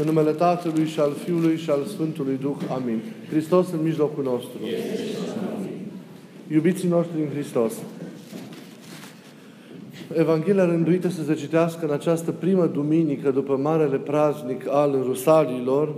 În 0.00 0.06
numele 0.06 0.30
Tatălui 0.30 0.86
și 0.86 1.00
al 1.00 1.12
Fiului 1.24 1.56
și 1.56 1.70
al 1.70 1.84
Sfântului 1.84 2.38
Duh. 2.40 2.56
Amin. 2.74 3.02
Hristos 3.30 3.72
în 3.72 3.82
mijlocul 3.82 4.24
nostru. 4.24 4.58
Iubiții 6.52 6.88
noștri 6.88 7.20
în 7.20 7.28
Hristos. 7.32 7.72
Evanghelia 10.16 10.64
rânduită 10.64 11.08
să 11.08 11.22
se 11.22 11.34
citească 11.34 11.86
în 11.86 11.92
această 11.92 12.30
primă 12.30 12.66
duminică 12.66 13.30
după 13.30 13.56
Marele 13.56 13.96
Praznic 13.96 14.68
al 14.68 14.98
Rusalilor 15.04 15.94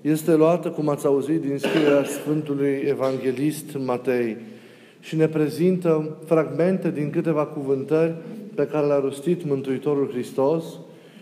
este 0.00 0.34
luată, 0.34 0.68
cum 0.68 0.88
ați 0.88 1.06
auzit, 1.06 1.40
din 1.40 1.58
scrierea 1.58 2.04
Sfântului 2.04 2.82
Evanghelist 2.86 3.76
Matei 3.84 4.36
și 5.00 5.16
ne 5.16 5.26
prezintă 5.28 6.16
fragmente 6.24 6.90
din 6.90 7.10
câteva 7.10 7.44
cuvântări 7.44 8.14
pe 8.54 8.66
care 8.66 8.86
le-a 8.86 9.00
rostit 9.00 9.44
Mântuitorul 9.44 10.08
Hristos 10.10 10.64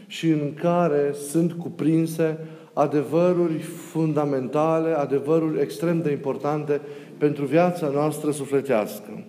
și 0.07 0.29
în 0.29 0.55
care 0.55 1.15
sunt 1.29 1.53
cuprinse 1.53 2.39
adevăruri 2.73 3.59
fundamentale, 3.63 4.93
adevăruri 4.93 5.61
extrem 5.61 6.03
de 6.03 6.11
importante 6.11 6.81
pentru 7.19 7.45
viața 7.45 7.89
noastră 7.89 8.31
sufletească. 8.31 9.25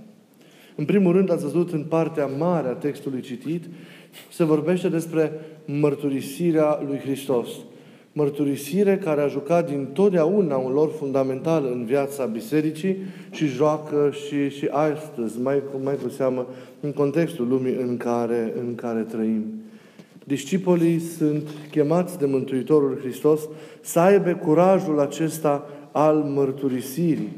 În 0.76 0.86
primul 0.86 1.12
rând, 1.12 1.32
ați 1.32 1.44
văzut 1.44 1.74
în 1.74 1.84
partea 1.84 2.26
mare 2.26 2.68
a 2.68 2.74
textului 2.74 3.22
citit, 3.22 3.64
se 4.32 4.44
vorbește 4.44 4.90
despre 4.90 5.32
mărturisirea 5.66 6.80
lui 6.88 6.98
Hristos. 6.98 7.48
Mărturisire 8.14 8.98
care 8.98 9.22
a 9.22 9.28
jucat 9.28 9.70
din 9.70 9.86
totdeauna 9.94 10.58
un 10.58 10.72
lor 10.72 10.92
fundamental 10.92 11.70
în 11.72 11.86
viața 11.86 12.26
bisericii 12.26 12.98
și 13.32 13.46
joacă 13.46 14.12
și, 14.28 14.50
și 14.50 14.68
astăzi, 14.72 15.40
mai, 15.40 15.62
mai 15.84 15.96
cu 16.04 16.10
seamă, 16.10 16.48
în 16.80 16.92
contextul 16.92 17.48
lumii 17.48 17.76
în 17.76 17.98
care, 17.98 18.54
în 18.60 18.76
care 18.76 19.02
trăim. 19.02 19.44
Discipolii 20.28 21.00
sunt 21.00 21.50
chemați 21.72 22.18
de 22.18 22.26
Mântuitorul 22.26 22.98
Hristos 23.00 23.42
să 23.82 24.00
aibă 24.00 24.34
curajul 24.34 25.00
acesta 25.00 25.70
al 25.92 26.16
mărturisirii. 26.16 27.38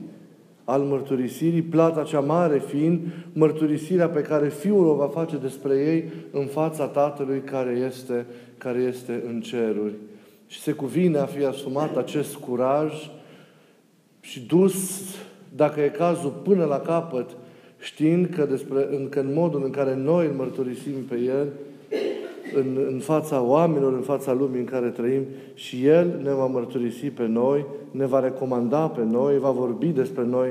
Al 0.64 0.82
mărturisirii, 0.82 1.62
plata 1.62 2.04
cea 2.04 2.20
mare 2.20 2.60
fiind 2.60 3.00
mărturisirea 3.34 4.10
pe 4.10 4.22
care 4.22 4.50
Fiul 4.50 4.88
o 4.88 4.96
va 4.96 5.08
face 5.08 5.38
despre 5.38 5.74
ei 5.74 6.12
în 6.32 6.46
fața 6.46 6.86
Tatălui 6.86 7.40
care 7.40 7.72
este, 7.88 8.26
care 8.58 8.80
este 8.80 9.24
în 9.28 9.42
ceruri. 9.42 9.94
Și 10.48 10.60
se 10.60 10.72
cuvine 10.72 11.18
a 11.18 11.26
fi 11.26 11.46
asumat 11.46 11.98
acest 11.98 12.36
curaj 12.36 12.94
și 14.20 14.40
dus, 14.40 15.02
dacă 15.56 15.82
e 15.82 15.88
cazul, 15.88 16.42
până 16.44 16.66
la 16.66 16.80
capăt, 16.80 17.30
știind 17.80 18.30
că, 18.36 18.46
despre, 18.46 18.88
în, 18.92 19.10
că 19.10 19.20
în 19.20 19.34
modul 19.34 19.64
în 19.64 19.72
care 19.72 19.96
noi 19.96 20.26
îl 20.26 20.34
mărturisim 20.34 21.04
pe 21.10 21.16
El, 21.16 21.48
în, 22.56 22.78
în 22.92 23.00
fața 23.00 23.42
oamenilor, 23.42 23.94
în 23.94 24.02
fața 24.02 24.34
lumii 24.34 24.60
în 24.60 24.66
care 24.66 24.88
trăim 24.88 25.24
și 25.54 25.86
El 25.86 26.20
ne 26.24 26.34
va 26.34 26.46
mărturisi 26.46 27.06
pe 27.06 27.28
noi, 27.28 27.66
ne 27.92 28.06
va 28.06 28.20
recomanda 28.20 28.88
pe 28.88 29.04
noi, 29.04 29.40
va 29.40 29.52
vorbi 29.52 29.88
despre 29.88 30.24
noi 30.26 30.50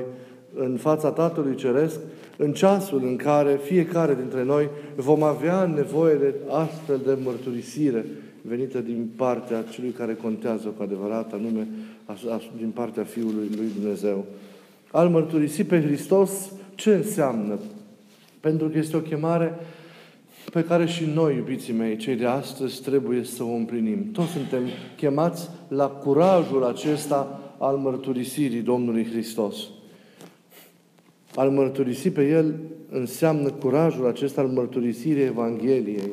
în 0.53 0.77
fața 0.77 1.11
Tatălui 1.11 1.55
Ceresc, 1.55 1.99
în 2.37 2.53
ceasul 2.53 3.01
în 3.03 3.15
care 3.15 3.59
fiecare 3.63 4.15
dintre 4.15 4.43
noi 4.43 4.69
vom 4.95 5.23
avea 5.23 5.65
nevoie 5.65 6.15
de 6.15 6.33
astfel 6.49 6.99
de 7.05 7.17
mărturisire 7.23 8.05
venită 8.41 8.79
din 8.79 9.09
partea 9.15 9.63
celui 9.69 9.89
care 9.89 10.17
contează 10.21 10.67
cu 10.67 10.83
adevărat, 10.83 11.33
anume 11.33 11.67
din 12.57 12.69
partea 12.69 13.03
Fiului 13.03 13.49
lui 13.55 13.67
Dumnezeu. 13.79 14.25
Al 14.91 15.09
mărturisi 15.09 15.63
pe 15.63 15.81
Hristos, 15.81 16.51
ce 16.75 16.93
înseamnă? 16.93 17.59
Pentru 18.39 18.67
că 18.67 18.77
este 18.77 18.97
o 18.97 18.99
chemare 18.99 19.53
pe 20.51 20.63
care 20.63 20.85
și 20.85 21.05
noi, 21.13 21.35
iubiții 21.35 21.73
mei, 21.73 21.97
cei 21.97 22.15
de 22.15 22.25
astăzi, 22.25 22.81
trebuie 22.81 23.23
să 23.23 23.43
o 23.43 23.53
împlinim. 23.53 24.11
Toți 24.11 24.31
suntem 24.31 24.63
chemați 24.97 25.49
la 25.67 25.87
curajul 25.87 26.63
acesta 26.63 27.39
al 27.57 27.75
mărturisirii 27.75 28.61
Domnului 28.61 29.05
Hristos. 29.05 29.55
Al 31.35 31.49
mărturisi 31.49 32.09
pe 32.09 32.27
El 32.27 32.55
înseamnă 32.89 33.49
curajul 33.49 34.07
acesta 34.07 34.41
al 34.41 34.47
mărturisirii 34.47 35.23
Evangheliei, 35.23 36.11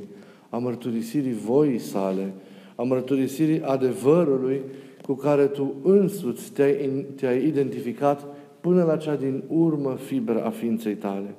a 0.51 0.57
mărturisirii 0.57 1.37
voii 1.45 1.79
sale, 1.79 2.33
a 2.75 2.83
mărturisirii 2.83 3.63
adevărului 3.63 4.61
cu 5.03 5.15
care 5.15 5.47
tu 5.47 5.75
însuți 5.83 6.51
te-ai, 6.53 7.07
te-ai 7.17 7.47
identificat 7.47 8.25
până 8.61 8.85
la 8.85 8.97
cea 8.97 9.15
din 9.15 9.43
urmă 9.49 9.97
fibră 10.05 10.45
a 10.45 10.51
ființei 10.51 10.95
tale. 10.95 11.35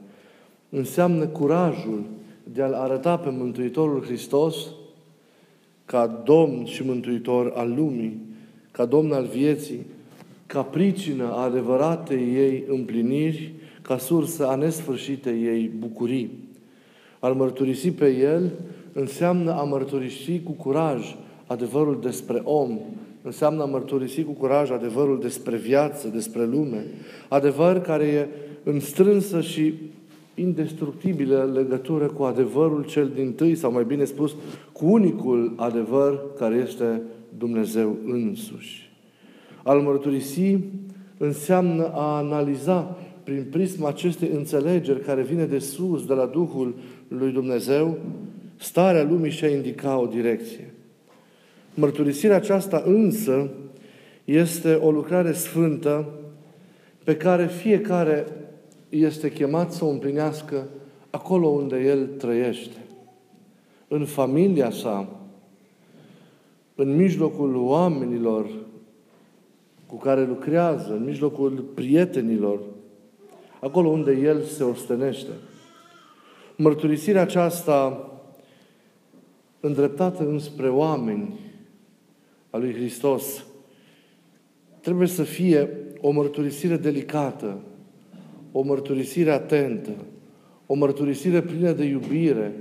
Înseamnă 0.69 1.25
curajul 1.25 2.03
de 2.53 2.62
a-L 2.62 2.74
arăta 2.74 3.18
pe 3.18 3.30
Mântuitorul 3.30 4.03
Hristos 4.03 4.56
ca 5.85 6.22
Domn 6.25 6.66
și 6.66 6.84
Mântuitor 6.84 7.52
al 7.56 7.74
lumii, 7.75 8.19
ca 8.72 8.85
Domn 8.85 9.12
al 9.12 9.25
vieții, 9.25 9.85
ca 10.46 10.62
pricină 10.62 11.24
a 11.24 11.44
adevăratei 11.44 12.36
ei 12.36 12.63
împliniri, 12.68 13.53
ca 13.81 13.97
sursă 13.97 14.47
a 14.47 14.56
nesfârșitei 14.56 15.44
ei 15.44 15.72
bucurii. 15.80 16.30
Al 17.19 17.34
mărturisi 17.34 17.91
pe 17.91 18.16
El 18.16 18.52
înseamnă 18.94 19.52
a 19.52 19.63
mărturisi 19.63 20.41
cu 20.44 20.52
curaj 20.52 21.16
adevărul 21.46 22.00
despre 22.02 22.41
om, 22.44 22.80
înseamnă 23.22 23.62
a 23.62 23.66
mărturisi 23.66 24.24
cu 24.24 24.31
curaj 24.31 24.72
adevărul 24.72 25.19
despre 25.19 25.56
viață, 25.56 26.07
despre 26.07 26.46
lume, 26.46 26.86
adevăr 27.30 27.81
care 27.81 28.06
e 28.06 28.28
în 28.63 28.80
strânsă 28.80 29.41
și 29.41 29.74
indestructibilă 30.40 31.52
legătură 31.53 32.06
cu 32.06 32.24
adevărul 32.24 32.86
cel 32.86 33.12
din 33.16 33.34
tâi, 33.34 33.56
sau 33.56 33.72
mai 33.72 33.84
bine 33.84 34.03
spus, 34.03 34.36
cu 34.72 34.86
unicul 34.86 35.53
adevăr 35.56 36.34
care 36.38 36.56
este 36.56 37.02
Dumnezeu 37.38 37.98
însuși. 38.06 38.92
Al 39.64 39.80
mărturisi 39.80 40.58
înseamnă 41.18 41.92
a 41.94 42.18
analiza 42.18 42.98
prin 43.24 43.48
prisma 43.52 43.88
acestei 43.88 44.30
înțelegeri 44.34 45.00
care 45.00 45.22
vine 45.22 45.46
de 45.46 45.59
sus, 45.59 46.06
de 46.06 46.14
la 46.14 46.25
Duhul 46.25 46.75
lui 47.08 47.31
Dumnezeu, 47.31 47.98
starea 48.58 49.04
lumii 49.04 49.31
și 49.31 49.44
a 49.44 49.50
indica 49.50 50.00
o 50.00 50.06
direcție. 50.06 50.74
Mărturisirea 51.74 52.36
aceasta 52.36 52.84
însă 52.86 53.50
este 54.25 54.74
o 54.74 54.92
lucrare 54.92 55.31
sfântă 55.31 56.09
pe 57.04 57.16
care 57.16 57.48
fiecare 57.48 58.25
este 58.90 59.31
chemat 59.31 59.72
să 59.74 59.86
o 59.86 59.90
împlinească 59.90 60.68
acolo 61.09 61.48
unde 61.48 61.78
el 61.78 62.08
trăiește. 62.08 62.78
În 63.88 64.06
familia 64.06 64.72
sa, 64.72 65.09
în 66.75 66.96
mijlocul 66.96 67.56
oamenilor 67.56 68.50
cu 69.86 69.96
care 69.96 70.25
lucrează, 70.25 70.94
în 70.94 71.03
mijlocul 71.03 71.52
prietenilor, 71.74 72.59
acolo 73.62 73.90
unde 73.90 74.12
el 74.12 74.42
se 74.42 74.64
ostenește. 74.64 75.31
Mărturisirea 76.56 77.22
aceasta 77.22 78.12
îndreptată 79.59 80.28
înspre 80.28 80.69
oameni 80.69 81.40
a 82.50 82.58
lui 82.58 82.74
Hristos 82.74 83.46
trebuie 84.81 85.08
să 85.08 85.24
fie 85.24 85.69
o 86.02 86.12
mărturisire 86.12 86.78
delicată, 86.78 87.58
o 88.57 88.62
mărturisire 88.62 89.31
atentă, 89.31 89.90
o 90.66 90.73
mărturisire 90.73 91.41
plină 91.41 91.72
de 91.72 91.84
iubire, 91.84 92.53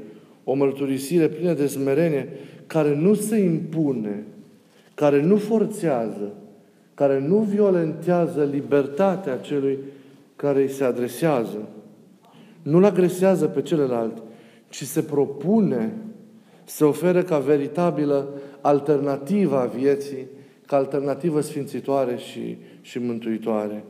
o 0.45 0.55
mărturisire 0.55 1.29
plină 1.29 1.53
de 1.53 1.67
smerenie, 1.67 2.29
care 2.67 2.95
nu 2.95 3.15
se 3.15 3.37
impune, 3.37 4.25
care 4.95 5.23
nu 5.23 5.37
forțează, 5.37 6.33
care 6.95 7.21
nu 7.21 7.39
violentează 7.39 8.49
libertatea 8.53 9.37
celui 9.37 9.79
care 10.37 10.61
îi 10.63 10.69
se 10.69 10.85
adresează. 10.85 11.69
Nu-l 12.63 12.85
agresează 12.85 13.47
pe 13.47 13.63
celălalt, 13.63 14.23
ci 14.69 14.83
se 14.83 15.03
propune 15.03 15.93
să 16.65 16.85
oferă 16.85 17.23
ca 17.23 17.39
veritabilă 17.39 18.29
alternativa 18.61 19.65
vieții, 19.65 20.27
ca 20.67 20.77
alternativă 20.77 21.41
sfințitoare 21.41 22.17
și, 22.17 22.57
și 22.81 22.99
mântuitoare. 22.99 23.85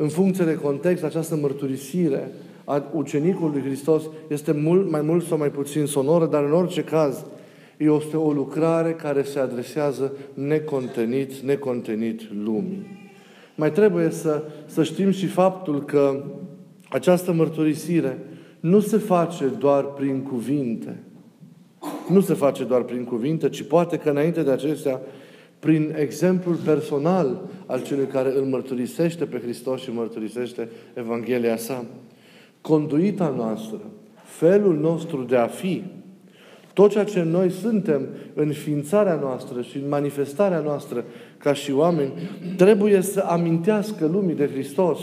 În 0.00 0.08
funcție 0.08 0.44
de 0.44 0.54
context, 0.54 1.04
această 1.04 1.36
mărturisire 1.36 2.32
a 2.64 2.84
ucenicului 2.92 3.60
Hristos 3.60 4.02
este 4.28 4.52
mult 4.52 4.90
mai 4.90 5.00
mult 5.00 5.24
sau 5.26 5.38
mai 5.38 5.50
puțin 5.50 5.86
sonoră, 5.86 6.26
dar 6.26 6.44
în 6.44 6.52
orice 6.52 6.84
caz 6.84 7.24
este 7.76 8.16
o 8.16 8.32
lucrare 8.32 8.92
care 8.92 9.22
se 9.22 9.38
adresează 9.38 10.12
necontenit, 10.34 11.32
necontenit 11.34 12.32
lumii. 12.44 12.86
Mai 13.54 13.72
trebuie 13.72 14.10
să, 14.10 14.42
să 14.66 14.82
știm 14.82 15.10
și 15.10 15.26
faptul 15.26 15.84
că 15.84 16.24
această 16.88 17.32
mărturisire 17.32 18.18
nu 18.60 18.80
se 18.80 18.96
face 18.96 19.44
doar 19.58 19.84
prin 19.84 20.20
cuvinte. 20.20 21.02
Nu 22.08 22.20
se 22.20 22.34
face 22.34 22.64
doar 22.64 22.82
prin 22.82 23.04
cuvinte, 23.04 23.48
ci 23.48 23.62
poate 23.62 23.96
că 23.96 24.10
înainte 24.10 24.42
de 24.42 24.50
acestea 24.50 25.00
prin 25.60 25.94
exemplul 25.98 26.54
personal 26.54 27.40
al 27.66 27.82
celui 27.82 28.06
care 28.06 28.36
îl 28.36 28.44
mărturisește 28.44 29.24
pe 29.24 29.38
Hristos 29.38 29.80
și 29.80 29.92
mărturisește 29.92 30.68
Evanghelia 30.94 31.56
sa. 31.56 31.84
Conduita 32.60 33.28
noastră, 33.36 33.80
felul 34.24 34.78
nostru 34.78 35.22
de 35.22 35.36
a 35.36 35.46
fi, 35.46 35.82
Tot 36.72 36.90
ceea 36.90 37.04
ce 37.04 37.22
noi 37.22 37.50
suntem 37.50 38.08
în 38.34 38.52
ființarea 38.52 39.14
noastră 39.14 39.62
și 39.62 39.76
în 39.76 39.88
manifestarea 39.88 40.60
noastră 40.60 41.04
ca 41.38 41.52
și 41.52 41.72
oameni, 41.72 42.12
trebuie 42.56 43.00
să 43.00 43.20
amintească 43.20 44.06
lumii 44.06 44.34
de 44.34 44.46
Hristos. 44.46 44.98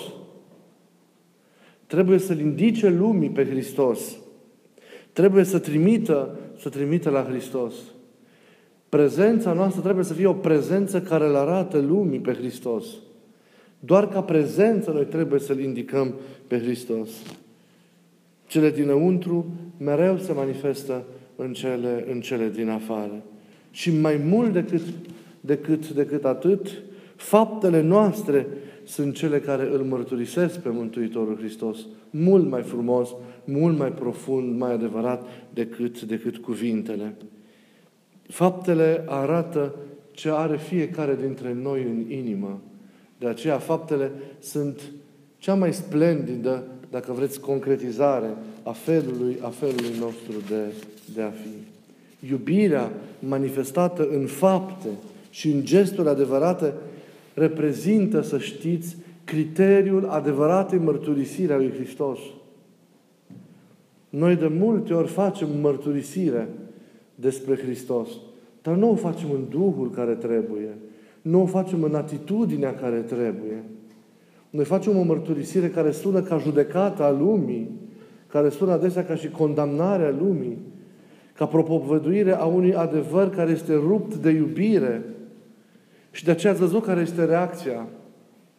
Trebuie 1.88 2.18
să-L 2.18 2.40
indice 2.40 2.90
lumii 2.90 3.30
pe 3.30 3.46
Hristos. 3.46 4.18
Trebuie 5.14 5.44
să 5.44 5.60
trimită, 5.60 6.40
să 6.60 6.70
trimită 6.70 7.10
la 7.10 7.26
Hristos. 7.30 7.74
Prezența 8.90 9.54
noastră 9.54 9.82
trebuie 9.82 10.04
să 10.04 10.14
fie 10.14 10.28
o 10.28 10.34
prezență 10.34 11.02
care 11.02 11.28
îl 11.28 11.36
arată 11.36 11.80
lumii 11.80 12.20
pe 12.20 12.34
Hristos. 12.34 12.86
Doar 13.80 14.08
ca 14.08 14.22
prezență 14.22 14.92
noi 14.92 15.06
trebuie 15.06 15.40
să-L 15.40 15.60
indicăm 15.60 16.14
pe 16.48 16.60
Hristos. 16.60 17.10
Cele 18.48 18.70
dinăuntru 18.70 19.46
mereu 19.78 20.18
se 20.18 20.34
manifestă 20.34 21.04
în 21.36 21.54
cele, 21.54 22.06
în 22.12 22.22
cele 22.22 22.50
din 22.50 22.70
afară. 22.70 23.24
Și 23.72 24.00
mai 24.00 24.22
mult 24.26 24.54
decât, 24.54 24.82
decât, 25.42 25.90
decât 25.90 26.26
atât, 26.26 26.68
faptele 27.16 27.82
noastre 27.82 28.48
sunt 28.84 29.16
cele 29.16 29.40
care 29.40 29.70
îl 29.72 29.84
mărturisesc 29.84 30.60
pe 30.60 30.70
Mântuitorul 30.70 31.38
Hristos. 31.38 31.78
Mult 32.10 32.50
mai 32.50 32.62
frumos, 32.62 33.10
mult 33.44 33.78
mai 33.78 33.92
profund, 33.92 34.58
mai 34.58 34.74
adevărat 34.74 35.28
decât, 35.54 36.02
decât 36.02 36.38
cuvintele. 36.38 37.16
Faptele 38.28 39.04
arată 39.06 39.76
ce 40.12 40.30
are 40.30 40.58
fiecare 40.58 41.18
dintre 41.22 41.54
noi 41.54 41.82
în 41.82 42.12
inimă. 42.12 42.62
De 43.20 43.28
aceea 43.28 43.58
faptele 43.58 44.12
sunt 44.40 44.82
cea 45.38 45.54
mai 45.54 45.74
splendidă, 45.74 46.64
dacă 46.92 47.12
vreți, 47.12 47.40
concretizare 47.40 48.30
a 48.64 48.72
felului, 48.72 49.38
a 49.42 49.48
felului 49.48 50.00
nostru 50.00 50.34
de, 50.48 50.74
de 51.14 51.22
a 51.22 51.30
fi. 51.30 52.28
Iubirea 52.30 52.92
manifestată 53.20 54.08
în 54.12 54.26
fapte 54.26 54.88
și 55.30 55.52
în 55.52 55.66
gesturi 55.66 56.10
adevărate 56.10 56.74
reprezintă, 57.34 58.22
să 58.22 58.38
știți, 58.38 58.98
criteriul 59.24 60.06
adevăratei 60.06 60.80
mărturisire 60.80 61.54
a 61.54 61.58
lui 61.58 61.72
Hristos. 61.72 62.20
Noi 64.10 64.36
de 64.36 64.48
multe 64.48 64.94
ori 64.94 65.08
facem 65.08 65.48
mărturisire 65.62 66.48
despre 67.20 67.56
Hristos, 67.56 68.10
dar 68.62 68.76
nu 68.76 68.92
o 68.92 68.96
facem 68.96 69.32
în 69.32 69.46
Duhul 69.50 69.92
care 69.92 70.14
trebuie, 70.14 70.78
nu 71.22 71.42
o 71.42 71.46
facem 71.46 71.84
în 71.84 71.96
atitudinea 71.96 72.74
care 72.74 72.98
trebuie. 72.98 73.64
Noi 74.50 74.66
facem 74.66 74.98
o 74.98 75.02
mărturisire 75.02 75.70
care 75.70 75.92
sună 75.92 76.22
ca 76.22 76.38
judecata 76.38 77.04
a 77.04 77.12
lumii, 77.12 77.72
care 78.28 78.50
sună 78.50 78.72
adesea 78.72 79.06
ca 79.06 79.16
și 79.16 79.30
condamnarea 79.30 80.16
lumii, 80.20 80.58
ca 81.34 81.46
propovăduire 81.46 82.32
a 82.32 82.46
unui 82.46 82.76
adevăr 82.76 83.30
care 83.30 83.52
este 83.52 83.74
rupt 83.74 84.16
de 84.16 84.30
iubire. 84.30 85.04
Și 86.12 86.24
de 86.24 86.32
aceea 86.32 86.52
ați 86.52 86.62
văzut 86.62 86.84
care 86.84 87.02
este 87.02 87.26
reacția. 87.26 87.88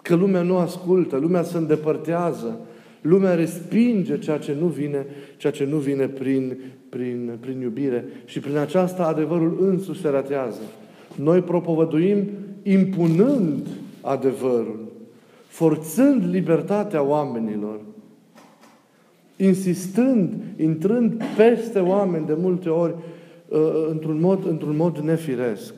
Că 0.02 0.14
lumea 0.14 0.42
nu 0.42 0.56
ascultă, 0.56 1.16
lumea 1.16 1.42
se 1.42 1.56
îndepărtează, 1.56 2.60
lumea 3.00 3.34
respinge 3.34 4.18
ceea 4.18 4.38
ce 4.38 4.56
nu 4.60 4.66
vine, 4.66 5.06
ceea 5.36 5.52
ce 5.52 5.64
nu 5.64 5.76
vine 5.76 6.06
prin, 6.08 6.56
prin, 6.88 7.36
prin 7.40 7.60
iubire. 7.60 8.04
Și 8.24 8.40
prin 8.40 8.56
aceasta 8.56 9.06
adevărul 9.06 9.58
însuși 9.60 10.00
se 10.00 10.08
ratează. 10.08 10.60
Noi 11.14 11.40
propovăduim 11.40 12.28
impunând 12.62 13.66
adevărul, 14.00 14.88
forțând 15.46 16.30
libertatea 16.30 17.02
oamenilor, 17.02 17.80
insistând, 19.36 20.34
intrând 20.56 21.22
peste 21.36 21.78
oameni 21.78 22.26
de 22.26 22.34
multe 22.40 22.68
ori 22.68 22.94
uh, 23.48 23.58
într-un 23.90 24.20
mod, 24.20 24.46
într-un 24.46 24.76
mod 24.76 24.98
nefiresc. 24.98 25.74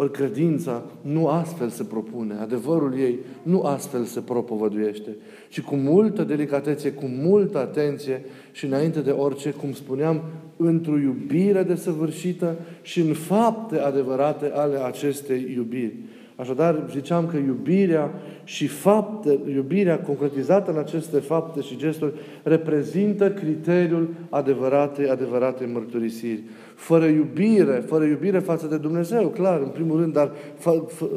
Ori 0.00 0.10
credința 0.10 0.84
nu 1.00 1.28
astfel 1.28 1.68
se 1.68 1.84
propune, 1.84 2.34
adevărul 2.34 2.98
ei 2.98 3.18
nu 3.42 3.62
astfel 3.62 4.04
se 4.04 4.20
propovăduiește, 4.20 5.16
ci 5.48 5.60
cu 5.60 5.74
multă 5.74 6.22
delicatețe, 6.24 6.92
cu 6.92 7.04
multă 7.06 7.58
atenție 7.58 8.24
și 8.52 8.64
înainte 8.64 9.00
de 9.00 9.10
orice, 9.10 9.50
cum 9.50 9.72
spuneam, 9.72 10.22
într-o 10.56 10.98
iubire 10.98 11.62
desăvârșită 11.62 12.56
și 12.82 13.00
în 13.00 13.12
fapte 13.12 13.78
adevărate 13.78 14.50
ale 14.54 14.76
acestei 14.76 15.52
iubiri. 15.54 15.96
Așadar, 16.40 16.86
ziceam 16.90 17.26
că 17.26 17.36
iubirea 17.36 18.10
și 18.44 18.66
fapte, 18.66 19.38
iubirea 19.54 20.00
concretizată 20.00 20.70
în 20.70 20.78
aceste 20.78 21.18
fapte 21.18 21.60
și 21.60 21.76
gesturi 21.76 22.12
reprezintă 22.42 23.30
criteriul 23.30 24.08
adevăratei, 24.28 25.08
adevăratei 25.08 25.68
mărturisiri. 25.72 26.42
Fără 26.74 27.04
iubire, 27.04 27.82
fără 27.86 28.04
iubire 28.04 28.38
față 28.38 28.66
de 28.66 28.76
Dumnezeu, 28.76 29.28
clar, 29.28 29.60
în 29.60 29.68
primul 29.68 30.00
rând, 30.00 30.12
dar 30.12 30.32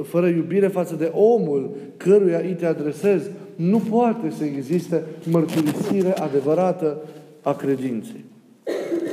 fără 0.04 0.28
iubire 0.28 0.68
față 0.68 0.96
de 0.96 1.12
omul 1.14 1.76
căruia 1.98 2.40
îi 2.40 2.56
te 2.60 2.66
adresezi, 2.66 3.30
nu 3.56 3.78
poate 3.78 4.30
să 4.30 4.44
existe 4.44 5.04
mărturisire 5.32 6.12
adevărată 6.12 6.98
a 7.42 7.54
credinței. 7.54 8.24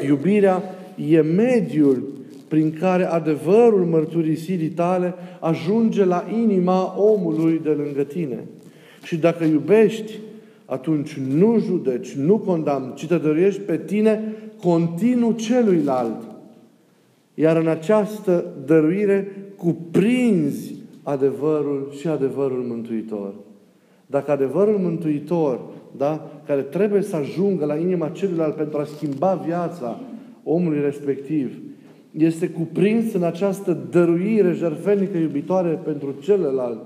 Iubirea 0.07 0.63
e 1.11 1.21
mediul 1.21 2.20
prin 2.51 2.77
care 2.81 3.05
adevărul 3.05 3.85
mărturisirii 3.85 4.69
tale 4.69 5.15
ajunge 5.41 6.05
la 6.05 6.25
inima 6.43 7.01
omului 7.01 7.61
de 7.63 7.69
lângă 7.69 8.03
tine. 8.03 8.45
Și 9.03 9.17
dacă 9.17 9.45
iubești, 9.45 10.13
atunci 10.65 11.15
nu 11.15 11.59
judeci, 11.59 12.13
nu 12.13 12.39
condamni, 12.39 12.95
ci 12.95 13.07
te 13.07 13.17
dăruiești 13.17 13.61
pe 13.61 13.77
tine 13.77 14.35
continuu 14.63 15.33
celuilalt. 15.33 16.23
Iar 17.35 17.57
în 17.57 17.69
această 17.69 18.45
dăruire 18.67 19.53
cuprinzi 19.57 20.75
adevărul 21.03 21.93
și 21.99 22.09
adevărul 22.09 22.65
mântuitor. 22.69 23.35
Dacă 24.07 24.31
adevărul 24.31 24.79
mântuitor, 24.79 25.61
da, 25.97 26.31
care 26.47 26.61
trebuie 26.61 27.03
să 27.03 27.17
ajungă 27.17 27.65
la 27.65 27.77
inima 27.77 28.09
celuilalt 28.09 28.55
pentru 28.55 28.79
a 28.79 28.85
schimba 28.85 29.43
viața 29.47 30.01
omului 30.45 30.81
respectiv, 30.81 31.59
este 32.11 32.49
cuprins 32.49 33.13
în 33.13 33.23
această 33.23 33.79
dăruire 33.91 34.53
jertfenică 34.53 35.19
iubitoare 35.19 35.81
pentru 35.85 36.15
celălalt, 36.23 36.79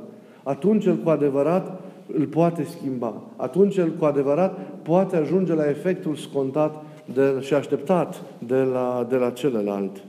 atunci 0.42 0.84
el 0.84 0.96
cu 0.96 1.08
adevărat 1.08 1.80
îl 2.18 2.26
poate 2.26 2.66
schimba. 2.78 3.22
Atunci 3.36 3.76
el 3.76 3.90
cu 3.90 4.04
adevărat 4.04 4.58
poate 4.82 5.16
ajunge 5.16 5.54
la 5.54 5.68
efectul 5.68 6.14
scontat 6.14 6.84
de, 7.14 7.40
și 7.40 7.54
așteptat 7.54 8.22
de 8.46 8.56
la, 8.56 9.06
de 9.08 9.16
la 9.16 9.30
celălalt. 9.30 10.02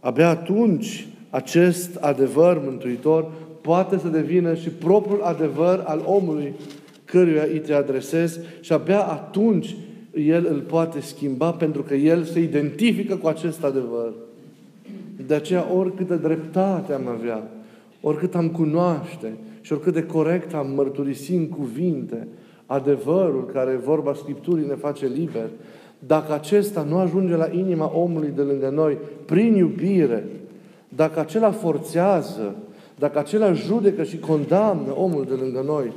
Abia 0.00 0.28
atunci 0.28 1.06
acest 1.30 1.96
adevăr 1.96 2.60
mântuitor 2.64 3.30
poate 3.60 3.98
să 3.98 4.08
devină 4.08 4.54
și 4.54 4.68
propriul 4.68 5.22
adevăr 5.22 5.82
al 5.86 6.02
omului 6.06 6.54
căruia 7.04 7.42
îi 7.42 7.58
te 7.58 7.74
adresezi 7.74 8.40
și 8.60 8.72
abia 8.72 9.00
atunci 9.00 9.76
el 10.16 10.46
îl 10.50 10.60
poate 10.60 11.00
schimba 11.00 11.50
pentru 11.50 11.82
că 11.82 11.94
el 11.94 12.24
se 12.24 12.40
identifică 12.40 13.16
cu 13.16 13.26
acest 13.26 13.64
adevăr. 13.64 14.12
De 15.26 15.34
aceea, 15.34 15.66
oricâtă 15.76 16.14
dreptate 16.14 16.92
am 16.92 17.08
avea, 17.08 17.50
oricât 18.00 18.34
am 18.34 18.48
cunoaște 18.48 19.32
și 19.60 19.72
oricât 19.72 19.92
de 19.92 20.02
corect 20.02 20.54
am 20.54 20.70
mărturisi 20.74 21.34
în 21.34 21.48
cuvinte 21.48 22.28
adevărul 22.66 23.50
care 23.52 23.80
vorba 23.84 24.14
Scripturii 24.14 24.66
ne 24.66 24.74
face 24.74 25.06
liber, 25.06 25.48
dacă 25.98 26.32
acesta 26.32 26.86
nu 26.88 26.98
ajunge 26.98 27.36
la 27.36 27.48
inima 27.52 27.92
omului 27.94 28.32
de 28.34 28.42
lângă 28.42 28.68
noi 28.68 28.98
prin 29.24 29.54
iubire, 29.54 30.24
dacă 30.88 31.20
acela 31.20 31.50
forțează, 31.50 32.54
dacă 32.98 33.18
acela 33.18 33.52
judecă 33.52 34.02
și 34.02 34.18
condamnă 34.18 34.96
omul 34.96 35.24
de 35.28 35.34
lângă 35.34 35.62
noi, 35.66 35.92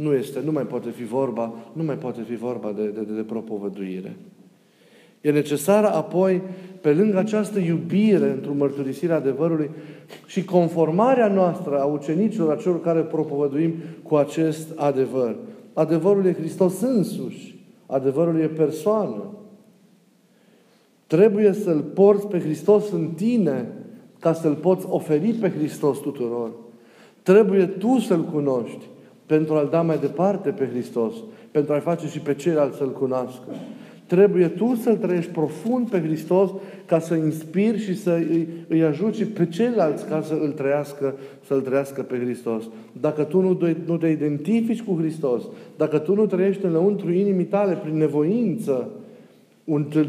nu 0.00 0.14
este, 0.14 0.40
nu 0.44 0.52
mai 0.52 0.62
poate 0.62 0.90
fi 0.90 1.04
vorba, 1.04 1.52
nu 1.72 1.82
mai 1.82 1.94
poate 1.94 2.22
fi 2.28 2.36
vorba 2.36 2.72
de, 2.72 2.86
de, 2.86 3.12
de 3.14 3.22
propovăduire. 3.22 4.16
E 5.20 5.30
necesară 5.30 5.86
apoi, 5.86 6.42
pe 6.80 6.92
lângă 6.92 7.18
această 7.18 7.58
iubire 7.58 8.30
într-o 8.30 8.52
mărturisire 8.52 9.12
adevărului 9.12 9.70
și 10.26 10.44
conformarea 10.44 11.28
noastră 11.28 11.80
a 11.80 11.84
ucenicilor, 11.84 12.52
a 12.52 12.56
celor 12.56 12.80
care 12.80 13.00
propovăduim 13.00 13.74
cu 14.02 14.16
acest 14.16 14.68
adevăr. 14.76 15.36
Adevărul 15.72 16.26
e 16.26 16.32
Hristos 16.32 16.80
însuși. 16.80 17.58
Adevărul 17.86 18.40
e 18.40 18.46
persoană. 18.46 19.24
Trebuie 21.06 21.52
să-L 21.52 21.80
porți 21.80 22.26
pe 22.26 22.40
Hristos 22.40 22.90
în 22.90 23.08
tine 23.08 23.68
ca 24.18 24.32
să-L 24.32 24.54
poți 24.54 24.86
oferi 24.88 25.32
pe 25.32 25.50
Hristos 25.50 25.98
tuturor. 25.98 26.50
Trebuie 27.22 27.66
tu 27.66 27.98
să-L 27.98 28.24
cunoști 28.24 28.84
pentru 29.30 29.54
a-L 29.54 29.68
da 29.70 29.82
mai 29.82 29.98
departe 29.98 30.50
pe 30.50 30.68
Hristos, 30.72 31.14
pentru 31.50 31.72
a-i 31.72 31.80
face 31.80 32.06
și 32.06 32.18
pe 32.18 32.34
ceilalți 32.34 32.76
să-L 32.76 32.92
cunoască. 32.92 33.48
Trebuie 34.06 34.48
tu 34.48 34.74
să-L 34.82 34.96
trăiești 34.96 35.30
profund 35.30 35.90
pe 35.90 36.00
Hristos 36.00 36.50
ca 36.86 36.98
să 36.98 37.14
inspiri 37.14 37.78
și 37.78 37.96
să 37.96 38.10
îi, 38.10 38.48
îi 38.68 38.82
ajuți 38.82 39.24
pe 39.24 39.46
ceilalți 39.46 40.06
ca 40.06 40.22
să 40.22 40.38
îl 40.42 40.50
trăiască, 40.50 41.14
să-L 41.46 41.60
trăiască 41.60 42.02
pe 42.02 42.18
Hristos. 42.18 42.64
Dacă 43.00 43.22
tu 43.22 43.40
nu, 43.40 43.58
nu 43.84 43.96
te 43.96 44.06
identifici 44.06 44.82
cu 44.82 44.96
Hristos, 44.98 45.42
dacă 45.76 45.98
tu 45.98 46.14
nu 46.14 46.26
trăiești 46.26 46.64
înăuntru 46.64 47.12
inimii 47.12 47.44
tale 47.44 47.74
prin 47.74 47.96
nevoință, 47.96 48.88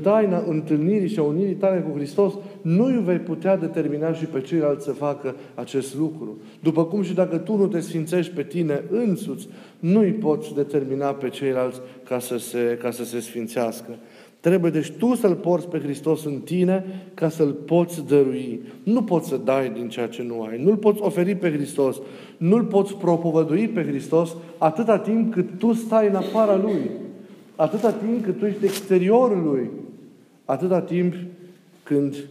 taina 0.01 0.43
întâlnirii 0.47 1.09
și 1.09 1.19
a 1.19 1.23
unirii 1.23 1.55
tale 1.55 1.79
cu 1.79 1.97
Hristos, 1.97 2.33
nu 2.61 2.83
îi 2.83 3.01
vei 3.03 3.17
putea 3.17 3.57
determina 3.57 4.13
și 4.13 4.25
pe 4.25 4.41
ceilalți 4.41 4.85
să 4.85 4.91
facă 4.91 5.35
acest 5.55 5.95
lucru. 5.95 6.37
După 6.59 6.85
cum 6.85 7.01
și 7.01 7.13
dacă 7.13 7.37
tu 7.37 7.57
nu 7.57 7.67
te 7.67 7.79
sfințești 7.79 8.33
pe 8.33 8.43
tine 8.43 8.83
însuți, 8.89 9.47
nu 9.79 9.99
îi 9.99 10.11
poți 10.11 10.55
determina 10.55 11.07
pe 11.07 11.29
ceilalți 11.29 11.79
ca 12.03 12.19
să 12.19 12.37
se, 12.37 12.77
ca 12.81 12.91
să 12.91 13.03
se 13.03 13.19
sfințească. 13.19 13.91
Trebuie 14.41 14.71
deci 14.71 14.91
tu 14.91 15.15
să-L 15.15 15.35
porți 15.35 15.67
pe 15.67 15.79
Hristos 15.79 16.25
în 16.25 16.39
tine 16.39 16.85
ca 17.13 17.29
să-L 17.29 17.51
poți 17.51 18.07
dărui. 18.07 18.61
Nu 18.83 19.03
poți 19.03 19.27
să 19.27 19.37
dai 19.37 19.69
din 19.69 19.89
ceea 19.89 20.07
ce 20.07 20.23
nu 20.23 20.41
ai. 20.41 20.63
Nu-L 20.63 20.75
poți 20.75 21.01
oferi 21.01 21.35
pe 21.35 21.51
Hristos. 21.51 22.01
Nu-L 22.37 22.63
poți 22.63 22.95
propovădui 22.95 23.67
pe 23.67 23.83
Hristos 23.83 24.35
atâta 24.57 24.97
timp 24.97 25.33
cât 25.33 25.49
tu 25.57 25.73
stai 25.73 26.07
în 26.07 26.15
afara 26.15 26.55
Lui. 26.55 26.89
Atâta 27.61 27.91
timp 27.91 28.23
cât 28.23 28.37
tu 28.37 28.45
ești 28.45 28.65
exteriorul 28.65 29.43
Lui. 29.43 29.69
Atâta 30.45 30.81
timp 30.81 31.13
când 31.83 32.27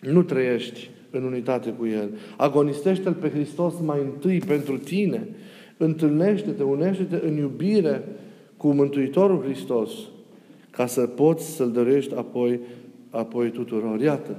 nu 0.00 0.22
trăiești 0.22 0.90
în 1.10 1.22
unitate 1.22 1.70
cu 1.70 1.86
El. 1.86 2.10
Agonistește-L 2.36 3.12
pe 3.12 3.28
Hristos 3.28 3.74
mai 3.84 3.98
întâi 4.00 4.38
pentru 4.38 4.78
tine. 4.78 5.28
Întâlnește-te, 5.76 6.62
unește-te 6.62 7.26
în 7.26 7.36
iubire 7.36 8.04
cu 8.56 8.72
Mântuitorul 8.72 9.42
Hristos 9.42 9.90
ca 10.70 10.86
să 10.86 11.06
poți 11.06 11.54
să-L 11.56 11.70
dărești 11.70 12.14
apoi, 12.14 12.60
apoi 13.10 13.50
tuturor. 13.50 14.00
Iată, 14.00 14.36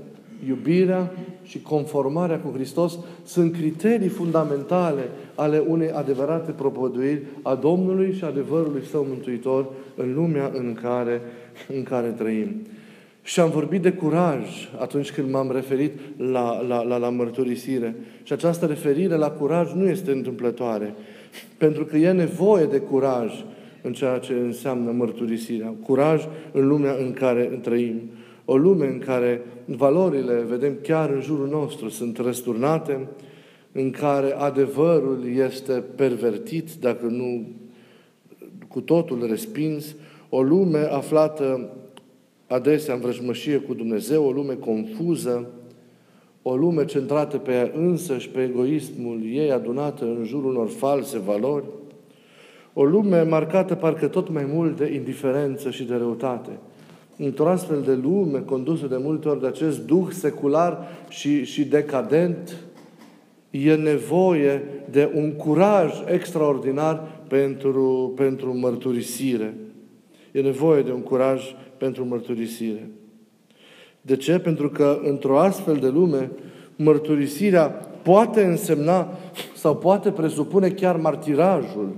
iubirea 0.47 1.11
și 1.43 1.61
conformarea 1.61 2.39
cu 2.39 2.51
Hristos 2.53 2.97
sunt 3.25 3.53
criterii 3.53 4.07
fundamentale 4.07 5.09
ale 5.35 5.63
unei 5.67 5.91
adevărate 5.91 6.51
propovăduiri 6.51 7.21
a 7.41 7.55
Domnului 7.55 8.13
și 8.13 8.23
adevărului 8.23 8.83
Său 8.89 9.05
Mântuitor 9.09 9.65
în 9.95 10.13
lumea 10.13 10.51
în 10.53 10.77
care, 10.81 11.21
în 11.75 11.83
care 11.83 12.07
trăim. 12.07 12.55
Și 13.21 13.39
am 13.39 13.49
vorbit 13.49 13.81
de 13.81 13.91
curaj 13.91 14.47
atunci 14.79 15.11
când 15.11 15.31
m-am 15.31 15.51
referit 15.51 15.99
la, 16.17 16.61
la, 16.61 16.83
la, 16.83 16.97
la 16.97 17.09
mărturisire. 17.09 17.95
Și 18.23 18.33
această 18.33 18.65
referire 18.65 19.15
la 19.15 19.29
curaj 19.29 19.73
nu 19.73 19.89
este 19.89 20.11
întâmplătoare. 20.11 20.93
Pentru 21.57 21.85
că 21.85 21.97
e 21.97 22.11
nevoie 22.11 22.65
de 22.65 22.79
curaj 22.79 23.43
în 23.81 23.93
ceea 23.93 24.17
ce 24.17 24.33
înseamnă 24.33 24.91
mărturisirea. 24.91 25.73
Curaj 25.85 26.23
în 26.51 26.67
lumea 26.67 26.95
în 26.99 27.13
care 27.13 27.43
trăim. 27.61 28.01
O 28.51 28.57
lume 28.57 28.87
în 28.87 28.99
care 28.99 29.41
valorile, 29.65 30.45
vedem 30.47 30.77
chiar 30.81 31.09
în 31.09 31.21
jurul 31.21 31.47
nostru, 31.47 31.89
sunt 31.89 32.17
răsturnate, 32.17 33.07
în 33.71 33.91
care 33.91 34.31
adevărul 34.31 35.35
este 35.35 35.83
pervertit, 35.95 36.73
dacă 36.79 37.05
nu 37.05 37.47
cu 38.67 38.81
totul 38.81 39.27
respins, 39.29 39.95
o 40.29 40.41
lume 40.41 40.77
aflată 40.77 41.69
adesea 42.47 42.93
în 42.93 42.99
vrăjmășie 42.99 43.57
cu 43.57 43.73
Dumnezeu, 43.73 44.25
o 44.25 44.31
lume 44.31 44.53
confuză, 44.53 45.49
o 46.41 46.55
lume 46.55 46.85
centrată 46.85 47.37
pe 47.37 47.51
ea 47.51 47.71
însă 47.75 48.17
și 48.17 48.29
pe 48.29 48.43
egoismul 48.43 49.19
ei 49.23 49.51
adunată 49.51 50.05
în 50.05 50.23
jurul 50.25 50.49
unor 50.49 50.67
false 50.67 51.19
valori, 51.19 51.65
o 52.73 52.83
lume 52.83 53.21
marcată 53.21 53.75
parcă 53.75 54.07
tot 54.07 54.29
mai 54.29 54.45
mult 54.53 54.77
de 54.77 54.93
indiferență 54.93 55.69
și 55.69 55.83
de 55.83 55.95
răutate. 55.95 56.59
Într-o 57.21 57.49
astfel 57.49 57.81
de 57.81 57.93
lume 57.93 58.39
condusă 58.39 58.87
de 58.87 58.97
multe 58.97 59.27
ori 59.27 59.39
de 59.39 59.47
acest 59.47 59.85
duh 59.85 60.07
secular 60.09 60.87
și, 61.09 61.45
și 61.45 61.65
decadent, 61.65 62.55
e 63.49 63.75
nevoie 63.75 64.63
de 64.89 65.11
un 65.15 65.31
curaj 65.31 65.93
extraordinar 66.05 67.21
pentru, 67.27 68.13
pentru 68.15 68.57
mărturisire. 68.57 69.53
E 70.31 70.41
nevoie 70.41 70.81
de 70.81 70.91
un 70.91 71.01
curaj 71.01 71.55
pentru 71.77 72.05
mărturisire. 72.05 72.89
De 74.01 74.15
ce? 74.15 74.39
Pentru 74.39 74.69
că 74.69 74.99
într-o 75.03 75.39
astfel 75.39 75.75
de 75.75 75.87
lume, 75.87 76.31
mărturisirea 76.75 77.67
poate 78.01 78.43
însemna 78.43 79.07
sau 79.55 79.77
poate 79.77 80.11
presupune 80.11 80.69
chiar 80.69 80.97
martirajul. 80.97 81.95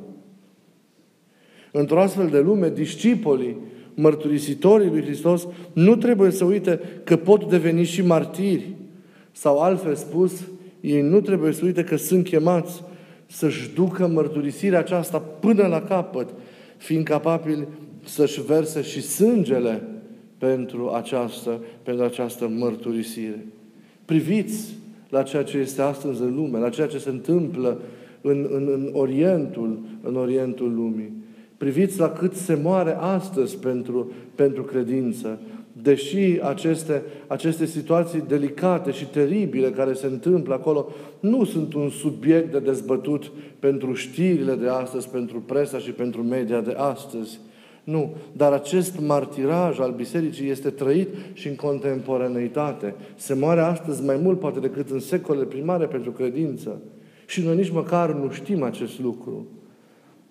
Într-o 1.71 1.99
astfel 1.99 2.27
de 2.27 2.39
lume, 2.39 2.69
discipolii, 2.69 3.57
mărturisitorii 4.01 4.89
lui 4.89 5.01
Hristos, 5.01 5.47
nu 5.73 5.95
trebuie 5.95 6.31
să 6.31 6.45
uite 6.45 6.79
că 7.03 7.15
pot 7.15 7.49
deveni 7.49 7.83
și 7.83 8.05
martiri. 8.05 8.75
Sau 9.31 9.59
altfel 9.59 9.95
spus, 9.95 10.31
ei 10.81 11.01
nu 11.01 11.21
trebuie 11.21 11.51
să 11.51 11.65
uite 11.65 11.83
că 11.83 11.95
sunt 11.95 12.23
chemați 12.23 12.83
să-și 13.25 13.69
ducă 13.73 14.07
mărturisirea 14.07 14.79
aceasta 14.79 15.17
până 15.17 15.67
la 15.67 15.81
capăt, 15.81 16.29
fiind 16.77 17.03
capabili 17.03 17.67
să-și 18.03 18.41
verse 18.41 18.81
și 18.81 19.01
sângele 19.01 19.81
pentru 20.37 20.89
această, 20.89 21.59
pentru 21.83 22.03
această 22.03 22.47
mărturisire. 22.47 23.45
Priviți 24.05 24.75
la 25.09 25.23
ceea 25.23 25.43
ce 25.43 25.57
este 25.57 25.81
astăzi 25.81 26.21
în 26.21 26.35
lume, 26.35 26.59
la 26.59 26.69
ceea 26.69 26.87
ce 26.87 26.97
se 26.97 27.09
întâmplă 27.09 27.81
în, 28.21 28.47
în, 28.51 28.69
în 28.73 28.89
Orientul, 28.93 29.79
în 30.01 30.15
Orientul 30.15 30.73
lumii. 30.73 31.11
Priviți 31.61 31.99
la 31.99 32.09
cât 32.09 32.33
se 32.33 32.59
moare 32.63 32.97
astăzi 32.99 33.57
pentru, 33.57 34.11
pentru 34.35 34.63
credință. 34.63 35.39
Deși 35.81 36.39
aceste, 36.41 37.03
aceste 37.27 37.65
situații 37.65 38.23
delicate 38.27 38.91
și 38.91 39.05
teribile 39.05 39.69
care 39.69 39.93
se 39.93 40.05
întâmplă 40.05 40.53
acolo 40.53 40.87
nu 41.19 41.43
sunt 41.43 41.73
un 41.73 41.89
subiect 41.89 42.51
de 42.51 42.59
dezbătut 42.59 43.31
pentru 43.59 43.93
știrile 43.93 44.55
de 44.55 44.67
astăzi, 44.67 45.09
pentru 45.09 45.39
presa 45.39 45.77
și 45.77 45.91
pentru 45.91 46.23
media 46.23 46.61
de 46.61 46.75
astăzi. 46.77 47.39
Nu. 47.83 48.15
Dar 48.31 48.51
acest 48.51 48.99
martiraj 48.99 49.79
al 49.79 49.91
bisericii 49.91 50.49
este 50.49 50.69
trăit 50.69 51.09
și 51.33 51.47
în 51.47 51.55
contemporaneitate. 51.55 52.95
Se 53.15 53.33
moare 53.33 53.61
astăzi 53.61 54.03
mai 54.03 54.19
mult 54.21 54.39
poate 54.39 54.59
decât 54.59 54.89
în 54.89 54.99
secolele 54.99 55.45
primare 55.45 55.85
pentru 55.85 56.11
credință. 56.11 56.81
Și 57.25 57.41
noi 57.41 57.55
nici 57.55 57.71
măcar 57.71 58.13
nu 58.13 58.31
știm 58.31 58.63
acest 58.63 58.99
lucru. 58.99 59.47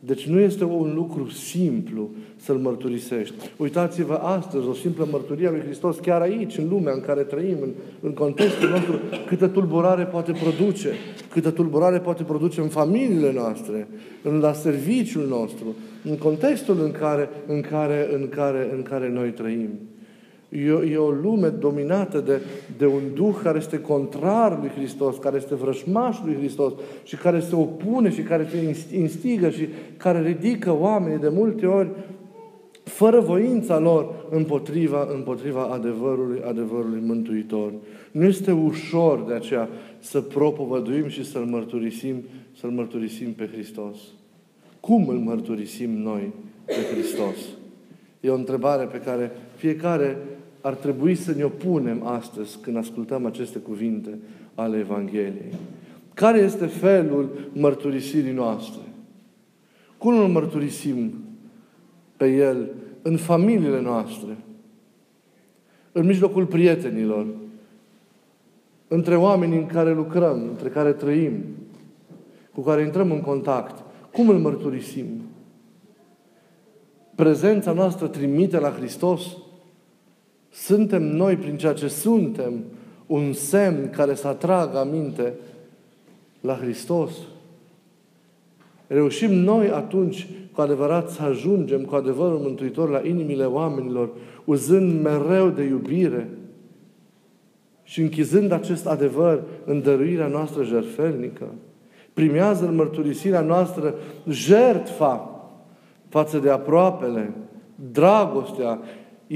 Deci 0.03 0.27
nu 0.27 0.39
este 0.39 0.65
un 0.65 0.93
lucru 0.95 1.29
simplu 1.29 2.11
să-L 2.37 2.57
mărturisești. 2.57 3.35
Uitați-vă 3.57 4.15
astăzi, 4.15 4.67
o 4.67 4.75
simplă 4.75 5.09
mărturie 5.11 5.47
a 5.47 5.51
lui 5.51 5.61
Hristos, 5.61 5.99
chiar 5.99 6.21
aici, 6.21 6.59
în 6.59 6.69
lumea 6.69 6.93
în 6.93 7.01
care 7.01 7.23
trăim, 7.23 7.57
în, 7.63 7.71
în 8.01 8.13
contextul 8.13 8.69
nostru, 8.69 9.01
câtă 9.27 9.47
tulburare 9.47 10.05
poate 10.05 10.33
produce, 10.33 10.89
câtă 11.31 11.51
tulburare 11.51 11.99
poate 11.99 12.23
produce 12.23 12.61
în 12.61 12.69
familiile 12.69 13.33
noastre, 13.33 13.89
în 14.23 14.39
la 14.39 14.53
serviciul 14.53 15.27
nostru, 15.27 15.75
în 16.05 16.17
contextul 16.17 16.81
în 16.83 16.91
care, 16.91 17.29
în 17.47 17.61
care, 17.61 18.09
în 18.15 18.29
care, 18.29 18.71
în 18.75 18.83
care 18.83 19.09
noi 19.09 19.31
trăim. 19.31 19.69
E 20.51 20.71
o, 20.71 20.85
e 20.85 20.97
o 20.97 21.11
lume 21.11 21.49
dominată 21.49 22.21
de, 22.21 22.41
de 22.79 22.87
un 22.87 23.03
duh 23.15 23.35
care 23.43 23.59
este 23.59 23.81
contrar 23.81 24.59
lui 24.61 24.69
Hristos, 24.69 25.17
care 25.17 25.37
este 25.37 25.55
vrășmaș 25.55 26.17
lui 26.25 26.35
Hristos 26.35 26.73
și 27.03 27.17
care 27.17 27.41
se 27.41 27.57
opune 27.57 28.11
și 28.11 28.23
care 28.23 28.49
se 28.51 28.97
instigă 28.97 29.51
și 29.51 29.69
care 29.97 30.23
ridică 30.23 30.77
oamenii 30.79 31.19
de 31.19 31.29
multe 31.29 31.67
ori 31.67 31.91
fără 32.85 33.21
voința 33.21 33.79
lor 33.79 34.27
împotriva, 34.31 35.09
împotriva 35.15 35.63
adevărului, 35.63 36.43
adevărului 36.49 37.01
mântuitor. 37.07 37.73
Nu 38.11 38.25
este 38.25 38.53
ușor 38.53 39.25
de 39.25 39.35
aceea 39.35 39.69
să 39.99 40.21
propovăduim 40.21 41.09
și 41.09 41.25
să-L 41.25 41.45
mărturisim, 41.45 42.23
să-L 42.61 42.71
mărturisim 42.71 43.33
pe 43.33 43.49
Hristos. 43.53 43.97
Cum 44.81 45.09
îl 45.09 45.19
mărturisim 45.19 45.91
noi 45.91 46.33
pe 46.67 46.87
Hristos? 46.93 47.37
E 48.21 48.31
o 48.31 48.35
întrebare 48.35 48.85
pe 48.85 48.99
care 48.99 49.31
fiecare 49.57 50.17
ar 50.61 50.75
trebui 50.75 51.15
să 51.15 51.33
ne 51.33 51.45
opunem 51.45 52.07
astăzi 52.07 52.59
când 52.59 52.77
ascultăm 52.77 53.27
aceste 53.27 53.59
cuvinte 53.59 54.19
ale 54.55 54.79
Evangheliei. 54.79 55.55
Care 56.15 56.39
este 56.39 56.67
felul 56.67 57.51
mărturisirii 57.53 58.33
noastre? 58.33 58.81
Cum 59.99 60.19
îl 60.19 60.29
mărturisim 60.29 61.13
pe 62.17 62.35
El 62.35 62.71
în 63.03 63.17
familiile 63.17 63.81
noastre, 63.81 64.37
în 65.93 66.07
mijlocul 66.07 66.47
prietenilor, 66.47 67.27
între 68.89 69.17
oamenii 69.17 69.59
în 69.59 69.67
care 69.67 69.95
lucrăm, 69.95 70.43
între 70.49 70.69
care 70.69 70.93
trăim, 70.93 71.33
cu 72.55 72.61
care 72.61 72.83
intrăm 72.83 73.11
în 73.11 73.21
contact. 73.21 73.83
Cum 74.13 74.29
îl 74.29 74.39
mărturisim? 74.39 75.07
Prezența 77.15 77.73
noastră 77.73 78.07
trimite 78.07 78.59
la 78.59 78.71
Hristos? 78.71 79.23
Suntem 80.53 81.03
noi, 81.03 81.37
prin 81.37 81.57
ceea 81.57 81.73
ce 81.73 81.89
suntem, 81.89 82.65
un 83.07 83.33
semn 83.33 83.91
care 83.91 84.15
să 84.15 84.29
atragă 84.29 84.79
aminte 84.79 85.35
la 86.41 86.55
Hristos? 86.55 87.11
Reușim 88.87 89.33
noi 89.33 89.69
atunci 89.69 90.29
cu 90.53 90.61
adevărat 90.61 91.11
să 91.11 91.23
ajungem 91.23 91.85
cu 91.85 91.95
adevărul 91.95 92.39
mântuitor 92.39 92.91
la 92.91 93.01
inimile 93.05 93.45
oamenilor, 93.45 94.11
uzând 94.45 95.03
mereu 95.03 95.49
de 95.49 95.63
iubire 95.63 96.29
și 97.83 98.01
închizând 98.01 98.53
acest 98.53 98.87
adevăr 98.87 99.43
în 99.65 99.83
dăruirea 99.83 100.27
noastră 100.27 100.65
jertfelnică. 100.65 101.47
Primează 102.13 102.67
în 102.67 102.75
mărturisirea 102.75 103.41
noastră 103.41 103.95
jertfa 104.29 105.45
față 106.09 106.39
de 106.39 106.51
aproapele, 106.51 107.33
dragostea 107.93 108.81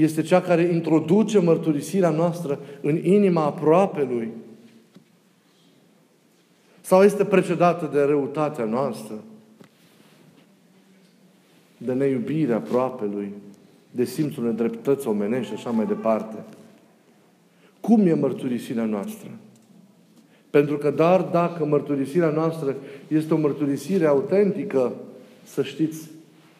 este 0.01 0.21
cea 0.21 0.41
care 0.41 0.61
introduce 0.61 1.39
mărturisirea 1.39 2.09
noastră 2.09 2.59
în 2.81 3.05
inima 3.05 3.43
aproapelui? 3.43 4.31
Sau 6.81 7.03
este 7.03 7.25
precedată 7.25 7.89
de 7.93 8.01
răutatea 8.01 8.65
noastră? 8.65 9.23
De 11.77 11.93
neiubirea 11.93 12.55
aproapelui? 12.55 13.33
De 13.91 14.05
simțul 14.05 14.43
nedreptăți 14.43 15.07
omenești 15.07 15.47
și 15.47 15.53
așa 15.53 15.69
mai 15.69 15.85
departe? 15.85 16.35
Cum 17.79 18.07
e 18.07 18.13
mărturisirea 18.13 18.85
noastră? 18.85 19.29
Pentru 20.49 20.77
că 20.77 20.91
dar 20.91 21.21
dacă 21.21 21.65
mărturisirea 21.65 22.29
noastră 22.29 22.75
este 23.07 23.33
o 23.33 23.37
mărturisire 23.37 24.05
autentică, 24.05 24.93
să 25.43 25.63
știți 25.63 26.09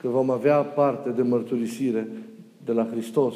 că 0.01 0.07
vom 0.07 0.29
avea 0.29 0.57
parte 0.57 1.09
de 1.09 1.21
mărturisire 1.21 2.07
de 2.65 2.71
la 2.71 2.87
Hristos 2.91 3.35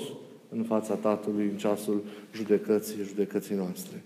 în 0.50 0.64
fața 0.64 0.94
Tatălui 0.94 1.46
în 1.52 1.58
ceasul 1.58 2.04
judecății, 2.36 3.04
judecății 3.04 3.56
noastre. 3.56 4.04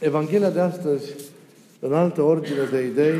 Evanghelia 0.00 0.50
de 0.50 0.60
astăzi, 0.60 1.14
în 1.80 1.92
altă 1.92 2.22
ordine 2.22 2.64
de 2.70 2.86
idei, 2.86 3.18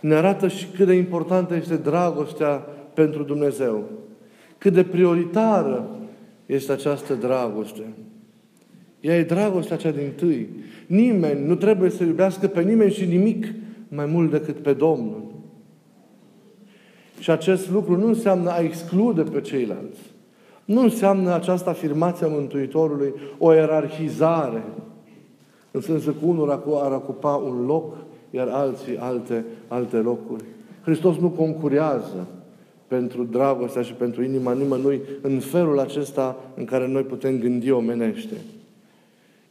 ne 0.00 0.14
arată 0.14 0.48
și 0.48 0.66
cât 0.66 0.86
de 0.86 0.94
importantă 0.94 1.54
este 1.54 1.76
dragostea 1.76 2.54
pentru 2.94 3.22
Dumnezeu. 3.22 3.90
Cât 4.58 4.72
de 4.72 4.84
prioritară 4.84 5.98
este 6.46 6.72
această 6.72 7.14
dragoste. 7.14 7.82
Ea 9.00 9.16
e 9.16 9.22
dragostea 9.22 9.76
cea 9.76 9.90
din 9.90 10.12
tâi. 10.16 10.48
Nimeni 10.86 11.46
nu 11.46 11.54
trebuie 11.54 11.90
să 11.90 12.04
iubească 12.04 12.46
pe 12.46 12.62
nimeni 12.62 12.92
și 12.92 13.04
nimic 13.04 13.46
mai 13.88 14.06
mult 14.06 14.30
decât 14.30 14.56
pe 14.56 14.72
Domnul. 14.72 15.33
Și 17.24 17.30
acest 17.30 17.70
lucru 17.70 17.96
nu 17.96 18.06
înseamnă 18.06 18.50
a 18.50 18.60
exclude 18.60 19.22
pe 19.22 19.40
ceilalți. 19.40 20.00
Nu 20.64 20.80
înseamnă 20.80 21.34
această 21.34 21.68
afirmație 21.68 22.26
a 22.26 22.28
Mântuitorului 22.28 23.14
o 23.38 23.52
ierarhizare, 23.52 24.64
în 25.70 25.80
sensul 25.80 26.12
că 26.12 26.26
unul 26.26 26.50
ar 26.82 26.92
ocupa 26.92 27.34
un 27.34 27.64
loc, 27.66 27.96
iar 28.30 28.48
alții 28.48 28.96
alte, 28.98 29.44
alte 29.68 29.96
locuri. 29.96 30.44
Hristos 30.82 31.16
nu 31.16 31.28
concurează 31.28 32.26
pentru 32.86 33.24
dragostea 33.24 33.82
și 33.82 33.92
pentru 33.92 34.22
inima 34.22 34.52
nimănui 34.52 35.00
în 35.20 35.38
felul 35.38 35.78
acesta 35.78 36.36
în 36.56 36.64
care 36.64 36.88
noi 36.88 37.02
putem 37.02 37.38
gândi 37.38 37.70
omenește. 37.70 38.34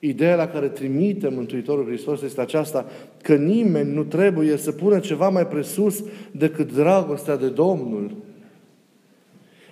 Ideea 0.05 0.35
la 0.35 0.47
care 0.47 0.67
trimite 0.67 1.29
Mântuitorul 1.29 1.85
Hristos 1.85 2.21
este 2.21 2.41
aceasta, 2.41 2.85
că 3.21 3.35
nimeni 3.35 3.93
nu 3.93 4.03
trebuie 4.03 4.57
să 4.57 4.71
pună 4.71 4.99
ceva 4.99 5.29
mai 5.29 5.47
presus 5.47 6.03
decât 6.31 6.73
dragostea 6.73 7.37
de 7.37 7.47
Domnul. 7.47 8.15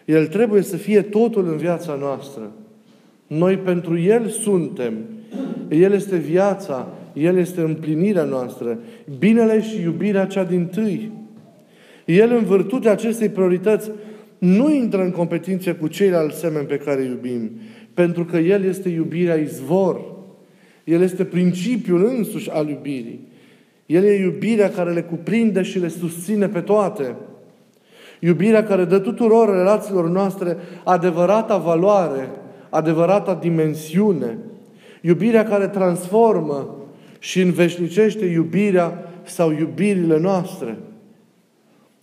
El 0.05 0.27
trebuie 0.27 0.61
să 0.61 0.77
fie 0.77 1.01
totul 1.01 1.47
în 1.47 1.57
viața 1.57 1.95
noastră. 1.95 2.51
Noi 3.27 3.57
pentru 3.57 3.99
El 3.99 4.27
suntem. 4.27 4.93
El 5.69 5.91
este 5.91 6.15
viața, 6.15 6.87
El 7.13 7.37
este 7.37 7.61
împlinirea 7.61 8.23
noastră. 8.23 8.79
Binele 9.19 9.61
și 9.61 9.81
iubirea 9.81 10.25
cea 10.25 10.43
din 10.43 10.65
tâi. 10.65 11.11
El, 12.05 12.31
în 12.31 12.43
virtutea 12.43 12.91
acestei 12.91 13.29
priorități, 13.29 13.91
nu 14.37 14.73
intră 14.73 15.01
în 15.01 15.11
competiție 15.11 15.73
cu 15.73 15.87
ceilalți 15.87 16.39
semeni 16.39 16.67
pe 16.67 16.77
care 16.77 17.01
îi 17.01 17.07
iubim, 17.07 17.51
pentru 17.93 18.25
că 18.25 18.37
El 18.37 18.63
este 18.63 18.89
iubirea 18.89 19.35
izvor. 19.35 20.10
El 20.83 21.01
este 21.01 21.23
principiul 21.25 22.05
însuși 22.05 22.49
al 22.49 22.69
iubirii. 22.69 23.27
El 23.85 24.03
e 24.03 24.19
iubirea 24.19 24.69
care 24.69 24.91
le 24.91 25.01
cuprinde 25.01 25.61
și 25.61 25.79
le 25.79 25.87
susține 25.87 26.47
pe 26.47 26.59
toate. 26.59 27.15
Iubirea 28.19 28.63
care 28.63 28.85
dă 28.85 28.99
tuturor 28.99 29.49
relațiilor 29.49 30.09
noastre 30.09 30.57
adevărata 30.83 31.57
valoare, 31.57 32.29
adevărata 32.69 33.33
dimensiune. 33.33 34.37
Iubirea 35.01 35.43
care 35.43 35.67
transformă 35.67 36.75
și 37.19 37.41
înveșnicește 37.41 38.25
iubirea 38.25 39.13
sau 39.23 39.51
iubirile 39.51 40.19
noastre. 40.19 40.77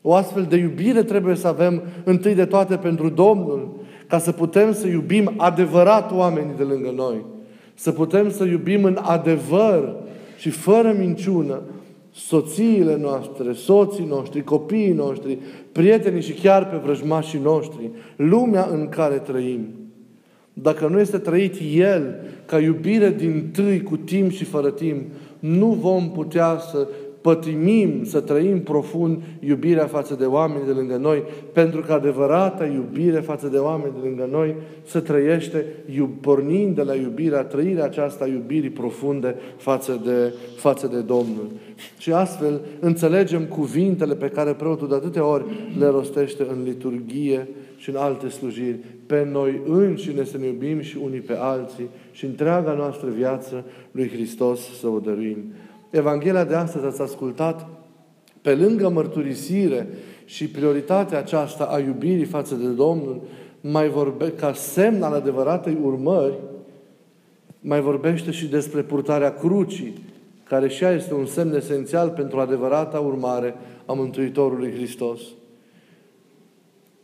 O 0.03 0.15
astfel 0.15 0.47
de 0.49 0.57
iubire 0.57 1.03
trebuie 1.03 1.35
să 1.35 1.49
avem 1.49 1.83
întâi 2.05 2.35
de 2.35 2.45
toate 2.45 2.77
pentru 2.77 3.09
Domnul, 3.09 3.77
ca 4.07 4.19
să 4.19 4.33
putem 4.33 4.73
să 4.73 4.87
iubim 4.87 5.33
adevărat 5.37 6.13
oamenii 6.13 6.55
de 6.57 6.63
lângă 6.63 6.93
noi. 6.97 7.25
Să 7.79 7.93
putem 7.93 8.31
să 8.31 8.45
iubim 8.45 8.85
în 8.85 8.99
adevăr 9.03 9.95
și 10.39 10.51
fără 10.51 10.95
minciună 10.99 11.61
soțiile 12.13 12.97
noastre, 12.97 13.53
soții 13.53 14.07
noștri, 14.09 14.45
copiii 14.45 14.93
noștri, 14.93 15.39
prietenii 15.73 16.23
și 16.23 16.33
chiar 16.33 16.69
pe 16.69 16.77
vrăjmașii 16.77 17.41
noștri, 17.43 17.91
lumea 18.17 18.69
în 18.71 18.89
care 18.89 19.15
trăim. 19.15 19.67
Dacă 20.53 20.87
nu 20.87 21.01
este 21.01 21.19
trăit 21.19 21.55
El 21.75 22.15
ca 22.47 22.61
iubire 22.61 23.11
din 23.11 23.49
tâi 23.53 23.83
cu 23.83 23.97
timp 23.97 24.31
și 24.31 24.45
fără 24.45 24.71
timp, 24.71 25.03
nu 25.39 25.67
vom 25.67 26.11
putea 26.11 26.59
să 26.71 26.89
pătimim, 27.29 28.05
să 28.05 28.21
trăim 28.21 28.61
profund 28.61 29.23
iubirea 29.41 29.87
față 29.87 30.15
de 30.15 30.25
oameni 30.25 30.67
de 30.67 30.73
lângă 30.73 30.97
noi, 30.97 31.23
pentru 31.53 31.81
că 31.81 31.93
adevărata 31.93 32.67
iubire 32.67 33.21
față 33.21 33.49
de 33.49 33.57
oameni 33.57 33.93
de 33.93 34.07
lângă 34.09 34.29
noi 34.31 34.55
se 34.85 35.01
trăiește 35.01 35.65
pornind 36.21 36.75
de 36.75 36.83
la 36.83 36.95
iubirea, 36.95 37.43
trăirea 37.43 37.85
aceasta 37.85 38.27
iubirii 38.27 38.71
profunde 38.71 39.35
față 39.57 40.01
de, 40.05 40.35
față 40.57 40.87
de 40.87 41.01
Domnul. 41.01 41.51
Și 41.99 42.13
astfel 42.13 42.61
înțelegem 42.81 43.45
cuvintele 43.45 44.15
pe 44.15 44.29
care 44.29 44.53
preotul 44.53 44.89
de 44.89 44.95
atâtea 44.95 45.25
ori 45.25 45.45
le 45.79 45.87
rostește 45.87 46.43
în 46.51 46.63
liturghie 46.65 47.49
și 47.77 47.91
în 47.91 47.97
alte 47.97 48.29
slujiri. 48.29 48.79
Pe 49.07 49.29
noi 49.33 49.61
înșine 49.67 50.25
să 50.25 50.39
ne 50.39 50.47
iubim 50.47 50.81
și 50.81 50.99
unii 51.05 51.21
pe 51.21 51.37
alții 51.39 51.89
și 52.13 52.25
întreaga 52.25 52.73
noastră 52.73 53.09
viață 53.09 53.65
lui 53.91 54.09
Hristos 54.09 54.61
să 54.81 54.87
o 54.87 54.99
dăruim. 54.99 55.39
Evanghelia 55.91 56.45
de 56.45 56.55
astăzi 56.55 56.85
ați 56.85 57.03
ascultat, 57.03 57.67
pe 58.43 58.55
lângă 58.55 58.89
mărturisire 58.89 59.89
și 60.25 60.49
prioritatea 60.49 61.19
aceasta 61.19 61.65
a 61.65 61.79
iubirii 61.79 62.25
față 62.25 62.55
de 62.55 62.67
Domnul, 62.67 63.21
mai 63.61 63.89
vorbe, 63.89 64.31
ca 64.31 64.53
semn 64.53 65.03
al 65.03 65.13
adevăratei 65.13 65.79
urmări, 65.83 66.35
mai 67.61 67.81
vorbește 67.81 68.31
și 68.31 68.47
despre 68.47 68.83
purtarea 68.83 69.35
crucii, 69.35 70.05
care 70.45 70.69
și 70.69 70.85
ea 70.85 70.93
este 70.93 71.15
un 71.15 71.27
semn 71.27 71.55
esențial 71.55 72.09
pentru 72.09 72.39
adevărata 72.39 72.99
urmare 72.99 73.55
a 73.87 73.93
Mântuitorului 73.93 74.73
Hristos. 74.73 75.21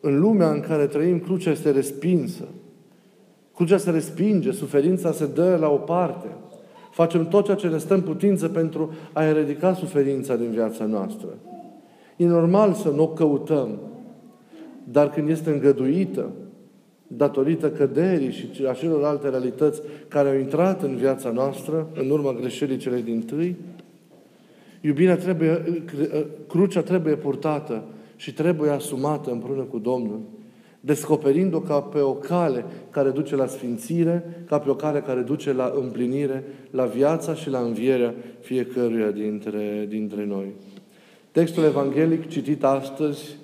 În 0.01 0.21
lumea 0.21 0.51
în 0.51 0.61
care 0.61 0.87
trăim, 0.87 1.21
crucea 1.21 1.51
este 1.51 1.71
respinsă. 1.71 2.45
Crucea 3.55 3.77
se 3.77 3.91
respinge, 3.91 4.53
suferința 4.53 5.13
se 5.13 5.27
dă 5.27 5.57
la 5.61 5.69
o 5.69 5.77
parte– 5.77 6.27
Facem 6.95 7.29
tot 7.29 7.45
ceea 7.45 7.57
ce 7.57 7.69
ne 7.69 7.79
stă 7.79 7.95
în 7.95 8.01
putință 8.01 8.49
pentru 8.49 8.93
a 9.13 9.25
eradica 9.25 9.75
suferința 9.75 10.37
din 10.37 10.51
viața 10.51 10.85
noastră. 10.85 11.29
E 12.17 12.27
normal 12.27 12.73
să 12.73 12.89
nu 12.89 13.03
o 13.03 13.09
căutăm, 13.09 13.79
dar 14.85 15.11
când 15.11 15.29
este 15.29 15.51
îngăduită, 15.51 16.31
datorită 17.07 17.71
căderii 17.71 18.31
și 18.31 18.67
a 18.69 18.73
celorlalte 18.73 19.29
realități 19.29 19.83
care 20.09 20.29
au 20.29 20.35
intrat 20.35 20.83
în 20.83 20.97
viața 20.97 21.31
noastră, 21.31 21.89
în 21.95 22.11
urma 22.11 22.33
greșelii 22.33 22.77
cele 22.77 23.01
din 23.01 23.23
tâi, 23.23 23.57
iubirea 24.81 25.17
trebuie, 25.17 25.83
crucea 26.49 26.83
trebuie 26.83 27.15
purtată 27.15 27.83
și 28.17 28.33
trebuie 28.33 28.71
asumată 28.71 29.31
împreună 29.31 29.63
cu 29.63 29.79
Domnul 29.79 30.21
descoperind-o 30.85 31.61
ca 31.61 31.81
pe 31.81 32.01
o 32.01 32.13
cale 32.13 32.65
care 32.91 33.11
duce 33.11 33.37
la 33.37 33.47
sfințire, 33.47 34.45
ca 34.47 34.59
pe 34.59 34.71
o 34.71 34.75
cale 34.75 35.01
care 35.01 35.21
duce 35.21 35.53
la 35.53 35.73
împlinire, 35.81 36.45
la 36.71 36.85
viața 36.85 37.35
și 37.35 37.51
la 37.51 37.59
învierea 37.59 38.15
fiecăruia 38.41 39.11
dintre, 39.11 39.87
dintre 39.89 40.25
noi. 40.25 40.53
Textul 41.31 41.65
evanghelic 41.65 42.29
citit 42.29 42.65
astăzi 42.65 43.37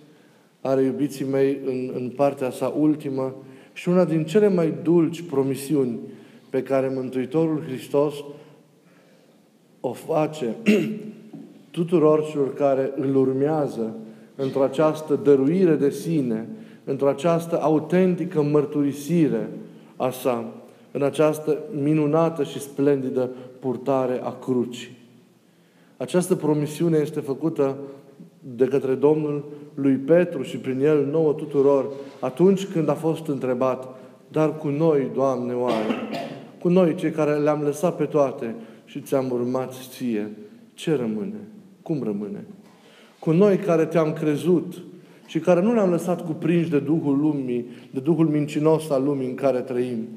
are, 0.61 0.83
iubiții 0.83 1.25
mei, 1.25 1.59
în, 1.65 1.91
în 1.95 2.13
partea 2.17 2.51
sa 2.51 2.75
ultimă 2.79 3.35
și 3.73 3.89
una 3.89 4.05
din 4.05 4.25
cele 4.25 4.49
mai 4.49 4.75
dulci 4.83 5.23
promisiuni 5.23 5.99
pe 6.51 6.63
care 6.63 6.93
Mântuitorul 6.95 7.63
Hristos 7.67 8.15
o 9.81 9.93
face 9.93 10.57
tuturor 11.71 12.27
celor 12.31 12.55
care 12.55 12.93
îl 12.97 13.17
urmează 13.17 13.97
într-o 14.35 14.63
această 14.63 15.21
dăruire 15.23 15.75
de 15.75 15.91
sine, 15.91 16.49
într-o 16.91 17.09
această 17.09 17.61
autentică 17.61 18.43
mărturisire 18.43 19.49
a 19.97 20.11
sa, 20.11 20.45
în 20.93 21.03
această 21.03 21.59
minunată 21.83 22.45
și 22.45 22.61
splendidă 22.61 23.31
purtare 23.59 24.21
a 24.23 24.31
crucii. 24.33 24.99
Această 25.97 26.35
promisiune 26.35 26.99
este 26.99 27.21
făcută 27.21 27.77
de 28.57 28.65
către 28.65 28.95
Domnul 28.95 29.45
lui 29.75 29.95
Petru 29.95 30.43
și 30.43 30.57
prin 30.57 30.81
el 30.81 31.07
nouă 31.11 31.33
tuturor, 31.33 31.87
atunci 32.21 32.67
când 32.67 32.89
a 32.89 32.95
fost 32.95 33.27
întrebat, 33.27 33.89
dar 34.29 34.57
cu 34.57 34.69
noi, 34.69 35.11
Doamne, 35.15 35.55
oare? 35.55 35.95
Cu 36.61 36.69
noi, 36.69 36.95
cei 36.95 37.11
care 37.11 37.35
le-am 37.35 37.63
lăsat 37.63 37.97
pe 37.97 38.05
toate 38.05 38.55
și 38.85 39.01
ți-am 39.01 39.31
urmat 39.31 39.75
ție, 39.91 40.31
ce 40.75 40.97
rămâne? 40.97 41.41
Cum 41.83 42.03
rămâne? 42.03 42.45
Cu 43.19 43.31
noi 43.31 43.57
care 43.57 43.85
te-am 43.85 44.13
crezut, 44.13 44.83
și 45.31 45.39
care 45.39 45.61
nu 45.61 45.73
ne-am 45.73 45.91
lăsat 45.91 46.25
cuprinși 46.27 46.71
de 46.71 46.79
Duhul 46.79 47.19
lumii, 47.19 47.67
de 47.91 48.01
Duhul 48.01 48.27
mincinos 48.27 48.91
al 48.91 49.05
lumii 49.05 49.29
în 49.29 49.35
care 49.35 49.59
trăim. 49.59 50.09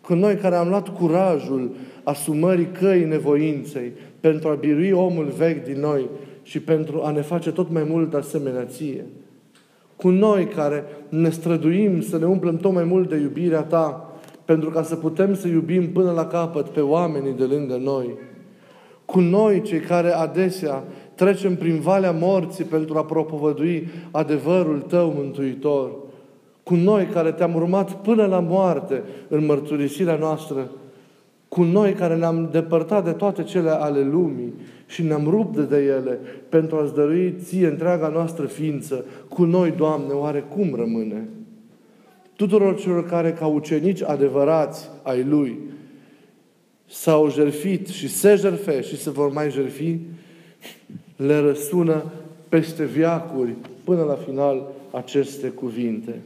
Cu 0.00 0.14
noi 0.14 0.36
care 0.36 0.54
am 0.54 0.68
luat 0.68 0.88
curajul 0.88 1.70
asumării 2.02 2.68
căii 2.78 3.04
nevoinței 3.04 3.92
pentru 4.20 4.48
a 4.48 4.54
birui 4.54 4.90
omul 4.90 5.32
vechi 5.36 5.64
din 5.64 5.80
noi 5.80 6.08
și 6.42 6.60
pentru 6.60 7.02
a 7.02 7.10
ne 7.10 7.20
face 7.20 7.52
tot 7.52 7.70
mai 7.70 7.86
mult 7.88 8.14
asemenea 8.14 8.64
ție. 8.64 9.04
Cu 9.96 10.08
noi 10.08 10.46
care 10.46 10.84
ne 11.08 11.30
străduim 11.30 12.00
să 12.00 12.18
ne 12.18 12.26
umplem 12.26 12.56
tot 12.56 12.72
mai 12.72 12.84
mult 12.84 13.08
de 13.08 13.16
iubirea 13.16 13.62
Ta, 13.62 14.12
pentru 14.44 14.70
ca 14.70 14.82
să 14.82 14.96
putem 14.96 15.34
să 15.34 15.48
iubim 15.48 15.92
până 15.92 16.10
la 16.10 16.26
capăt 16.26 16.68
pe 16.68 16.80
oamenii 16.80 17.32
de 17.32 17.44
lângă 17.44 17.76
noi. 17.76 18.14
Cu 19.04 19.20
noi, 19.20 19.62
cei 19.62 19.80
care 19.80 20.10
adesea 20.10 20.84
trecem 21.16 21.56
prin 21.56 21.80
valea 21.80 22.10
morții 22.10 22.64
pentru 22.64 22.98
a 22.98 23.04
propovădui 23.04 23.88
adevărul 24.10 24.80
Tău, 24.80 25.12
Mântuitor. 25.16 25.90
Cu 26.62 26.74
noi 26.74 27.06
care 27.06 27.32
Te-am 27.32 27.54
urmat 27.54 27.92
până 27.92 28.26
la 28.26 28.40
moarte 28.40 29.02
în 29.28 29.44
mărturisirea 29.44 30.16
noastră. 30.16 30.70
Cu 31.48 31.62
noi 31.62 31.92
care 31.92 32.16
ne-am 32.16 32.48
depărtat 32.52 33.04
de 33.04 33.12
toate 33.12 33.42
cele 33.42 33.70
ale 33.70 34.02
lumii 34.02 34.54
și 34.86 35.02
ne-am 35.02 35.26
rupt 35.28 35.58
de 35.58 35.76
ele 35.76 36.18
pentru 36.48 36.76
a-ți 36.76 36.94
dărui 36.94 37.34
Ție 37.42 37.66
întreaga 37.66 38.08
noastră 38.08 38.46
ființă. 38.46 39.04
Cu 39.28 39.44
noi, 39.44 39.70
Doamne, 39.76 40.12
oare 40.12 40.44
cum 40.48 40.74
rămâne? 40.74 41.28
Tuturor 42.36 42.76
celor 42.76 43.06
care, 43.06 43.32
ca 43.32 43.46
ucenici 43.46 44.02
adevărați 44.02 44.90
ai 45.02 45.24
Lui, 45.24 45.58
s-au 46.86 47.30
jerfit 47.30 47.86
și 47.86 48.08
se 48.08 48.34
jerfe 48.34 48.80
și 48.80 48.96
se 48.96 49.10
vor 49.10 49.32
mai 49.32 49.50
jerfi, 49.50 49.98
le 51.16 51.38
răsună 51.38 52.04
peste 52.48 52.84
viacuri 52.84 53.54
până 53.84 54.02
la 54.02 54.14
final 54.14 54.66
aceste 54.90 55.48
cuvinte. 55.48 56.22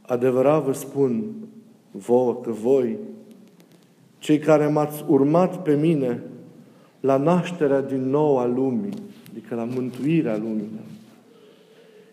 Adevărat 0.00 0.62
vă 0.62 0.72
spun 0.72 1.24
vouă 1.90 2.34
că 2.34 2.50
voi, 2.50 2.96
cei 4.18 4.38
care 4.38 4.66
m-ați 4.66 5.04
urmat 5.06 5.62
pe 5.62 5.74
mine 5.74 6.22
la 7.00 7.16
nașterea 7.16 7.80
din 7.80 8.10
nou 8.10 8.38
a 8.38 8.46
lumii, 8.46 8.92
adică 9.30 9.54
la 9.54 9.64
mântuirea 9.64 10.36
lumii, 10.36 10.68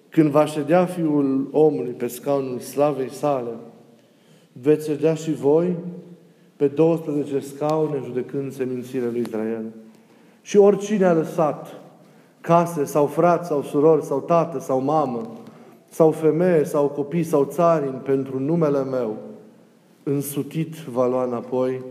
când 0.10 0.30
va 0.30 0.46
ședea 0.46 0.86
Fiul 0.86 1.48
omului 1.52 1.92
pe 1.92 2.08
scaunul 2.08 2.60
slavei 2.60 3.10
sale, 3.10 3.52
veți 4.52 4.90
ședea 4.90 5.14
și 5.14 5.34
voi 5.34 5.76
pe 6.56 6.68
12 6.68 7.40
scaune 7.40 8.02
judecând 8.04 8.52
semințile 8.52 9.10
lui 9.10 9.20
Israel. 9.20 9.64
Și 10.46 10.58
oricine 10.58 11.06
a 11.06 11.14
lăsat 11.14 11.68
case 12.42 12.84
sau 12.84 13.06
frați 13.06 13.48
sau 13.48 13.64
surori 13.64 14.04
sau 14.04 14.20
tată 14.22 14.60
sau 14.60 14.82
mamă 14.82 15.32
sau 15.90 16.12
femeie 16.12 16.64
sau 16.64 16.88
copii 16.88 17.24
sau 17.24 17.46
țarini 17.46 18.02
pentru 18.04 18.40
numele 18.40 18.84
meu, 18.84 19.18
însutit 20.04 20.76
va 20.76 21.08
lua 21.08 21.24
înapoi 21.24 21.82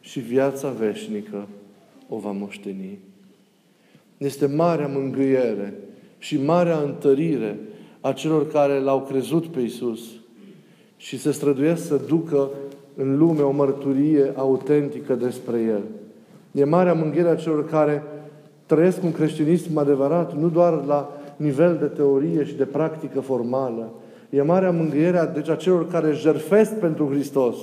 și 0.00 0.20
viața 0.20 0.70
veșnică 0.70 1.46
o 2.08 2.18
va 2.18 2.30
moșteni. 2.30 2.98
Este 4.16 4.46
marea 4.46 4.86
mângâiere 4.86 5.74
și 6.18 6.42
marea 6.42 6.78
întărire 6.78 7.58
a 8.00 8.12
celor 8.12 8.48
care 8.48 8.78
l-au 8.78 9.00
crezut 9.00 9.46
pe 9.46 9.60
Isus 9.60 10.00
și 10.96 11.18
se 11.18 11.30
străduiesc 11.30 11.86
să 11.86 11.96
ducă 11.96 12.50
în 12.96 13.18
lume 13.18 13.42
o 13.42 13.50
mărturie 13.50 14.32
autentică 14.36 15.14
despre 15.14 15.60
El. 15.60 15.82
E 16.52 16.64
marea 16.64 16.94
mânghiere 16.94 17.28
a 17.28 17.34
celor 17.34 17.66
care 17.66 18.02
trăiesc 18.66 19.02
un 19.02 19.12
creștinism 19.12 19.78
adevărat, 19.78 20.36
nu 20.38 20.48
doar 20.48 20.84
la 20.86 21.20
nivel 21.36 21.76
de 21.80 21.86
teorie 21.86 22.44
și 22.44 22.54
de 22.54 22.64
practică 22.64 23.20
formală. 23.20 23.92
E 24.30 24.42
marea 24.42 24.70
mângâiere 24.70 25.18
a, 25.18 25.26
deci 25.26 25.48
a 25.48 25.54
celor 25.54 25.88
care 25.88 26.12
jerfesc 26.12 26.74
pentru 26.74 27.08
Hristos, 27.10 27.56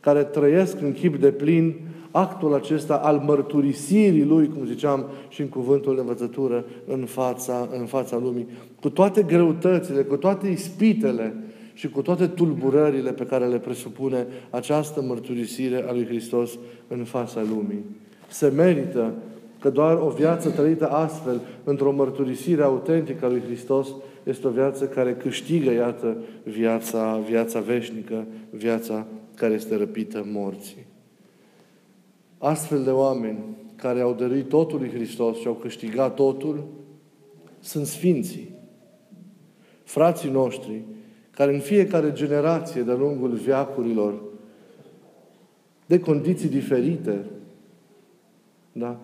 care 0.00 0.22
trăiesc 0.22 0.80
în 0.80 0.92
chip 0.92 1.20
de 1.20 1.30
plin 1.30 1.74
actul 2.10 2.54
acesta 2.54 2.94
al 2.94 3.22
mărturisirii 3.26 4.24
Lui, 4.24 4.48
cum 4.48 4.66
ziceam 4.66 5.06
și 5.28 5.40
în 5.40 5.48
cuvântul 5.48 5.94
de 5.94 6.00
învățătură, 6.00 6.64
în 6.86 7.04
fața, 7.04 7.68
în 7.78 7.86
fața 7.86 8.18
lumii. 8.18 8.48
Cu 8.80 8.90
toate 8.90 9.22
greutățile, 9.22 10.02
cu 10.02 10.16
toate 10.16 10.48
ispitele 10.48 11.34
și 11.74 11.88
cu 11.88 12.02
toate 12.02 12.26
tulburările 12.26 13.12
pe 13.12 13.24
care 13.24 13.46
le 13.46 13.58
presupune 13.58 14.26
această 14.50 15.02
mărturisire 15.02 15.84
a 15.88 15.92
lui 15.92 16.06
Hristos 16.06 16.50
în 16.88 17.04
fața 17.04 17.40
lumii. 17.40 17.84
Se 18.30 18.48
merită 18.48 19.14
că 19.60 19.70
doar 19.70 19.96
o 19.96 20.08
viață 20.08 20.50
trăită 20.50 20.88
astfel, 20.88 21.40
într-o 21.64 21.92
mărturisire 21.92 22.62
autentică 22.62 23.24
a 23.24 23.28
lui 23.28 23.42
Hristos, 23.46 23.88
este 24.22 24.46
o 24.46 24.50
viață 24.50 24.84
care 24.84 25.14
câștigă, 25.14 25.70
iată, 25.70 26.16
viața, 26.42 27.22
viața 27.28 27.60
veșnică, 27.60 28.24
viața 28.50 29.06
care 29.34 29.54
este 29.54 29.76
răpită 29.76 30.24
morții. 30.32 30.86
Astfel 32.38 32.82
de 32.82 32.90
oameni 32.90 33.38
care 33.76 34.00
au 34.00 34.14
dăruit 34.14 34.48
totul 34.48 34.78
lui 34.78 34.90
Hristos 34.90 35.38
și 35.38 35.46
au 35.46 35.54
câștigat 35.54 36.14
totul, 36.14 36.64
sunt 37.60 37.86
sfinții. 37.86 38.54
Frații 39.84 40.30
noștri, 40.30 40.82
care 41.30 41.54
în 41.54 41.60
fiecare 41.60 42.12
generație 42.12 42.82
de-a 42.82 42.94
lungul 42.94 43.30
viacurilor, 43.30 44.22
de 45.86 46.00
condiții 46.00 46.48
diferite, 46.48 47.24
da? 48.72 48.98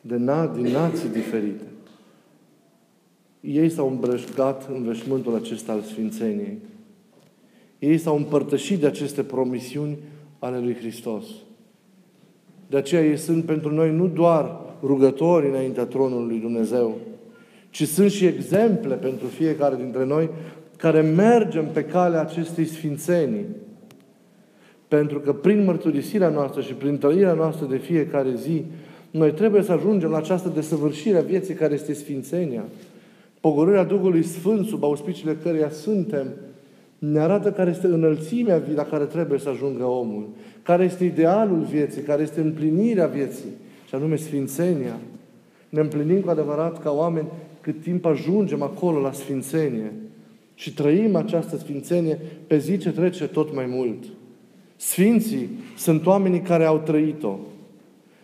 de 0.00 0.16
na, 0.16 0.46
din 0.46 0.66
nații 0.66 1.08
diferite, 1.08 1.64
ei 3.40 3.68
s-au 3.68 3.88
îmbrășcat 3.88 4.68
în 4.72 4.82
veșmântul 4.82 5.34
acesta 5.34 5.72
al 5.72 5.80
Sfințeniei. 5.80 6.58
Ei 7.78 7.98
s-au 7.98 8.16
împărtășit 8.16 8.80
de 8.80 8.86
aceste 8.86 9.22
promisiuni 9.22 9.98
ale 10.38 10.58
lui 10.58 10.74
Hristos. 10.74 11.24
De 12.66 12.76
aceea 12.76 13.04
ei 13.04 13.16
sunt 13.16 13.44
pentru 13.44 13.74
noi 13.74 13.92
nu 13.92 14.06
doar 14.06 14.60
rugători 14.82 15.48
înaintea 15.48 15.84
tronului 15.84 16.28
lui 16.28 16.40
Dumnezeu, 16.40 16.96
ci 17.70 17.86
sunt 17.86 18.10
și 18.10 18.26
exemple 18.26 18.94
pentru 18.94 19.26
fiecare 19.26 19.76
dintre 19.76 20.04
noi 20.04 20.30
care 20.76 21.00
mergem 21.00 21.66
pe 21.72 21.84
calea 21.84 22.20
acestei 22.20 22.64
sfințenii. 22.64 23.44
Pentru 24.88 25.20
că 25.20 25.32
prin 25.32 25.64
mărturisirea 25.64 26.28
noastră 26.28 26.60
și 26.60 26.72
prin 26.74 26.98
trăirea 26.98 27.32
noastră 27.32 27.66
de 27.66 27.76
fiecare 27.76 28.34
zi, 28.34 28.64
noi 29.10 29.32
trebuie 29.32 29.62
să 29.62 29.72
ajungem 29.72 30.10
la 30.10 30.16
această 30.16 30.48
desăvârșire 30.48 31.18
a 31.18 31.22
vieții 31.22 31.54
care 31.54 31.74
este 31.74 31.92
sfințenia. 31.92 32.64
Pogorârea 33.40 33.84
Duhului 33.84 34.22
Sfânt, 34.22 34.66
sub 34.66 34.84
auspiciile 34.84 35.36
căreia 35.42 35.70
suntem, 35.70 36.26
ne 36.98 37.18
arată 37.18 37.52
care 37.52 37.70
este 37.70 37.86
înălțimea 37.86 38.62
la 38.74 38.84
care 38.84 39.04
trebuie 39.04 39.38
să 39.38 39.48
ajungă 39.48 39.84
omul, 39.84 40.28
care 40.62 40.84
este 40.84 41.04
idealul 41.04 41.66
vieții, 41.70 42.02
care 42.02 42.22
este 42.22 42.40
împlinirea 42.40 43.06
vieții, 43.06 43.50
și 43.88 43.94
anume 43.94 44.16
sfințenia. 44.16 44.98
Ne 45.68 45.80
împlinim 45.80 46.20
cu 46.20 46.30
adevărat 46.30 46.82
ca 46.82 46.90
oameni 46.90 47.28
cât 47.60 47.80
timp 47.82 48.04
ajungem 48.04 48.62
acolo 48.62 49.00
la 49.00 49.12
sfințenie 49.12 49.92
și 50.54 50.74
trăim 50.74 51.16
această 51.16 51.56
sfințenie 51.56 52.18
pe 52.46 52.58
zi 52.58 52.78
ce 52.78 52.90
trece 52.90 53.26
tot 53.26 53.54
mai 53.54 53.66
mult. 53.66 54.04
Sfinții 54.80 55.48
sunt 55.76 56.06
oamenii 56.06 56.40
care 56.40 56.64
au 56.64 56.78
trăit-o. 56.78 57.38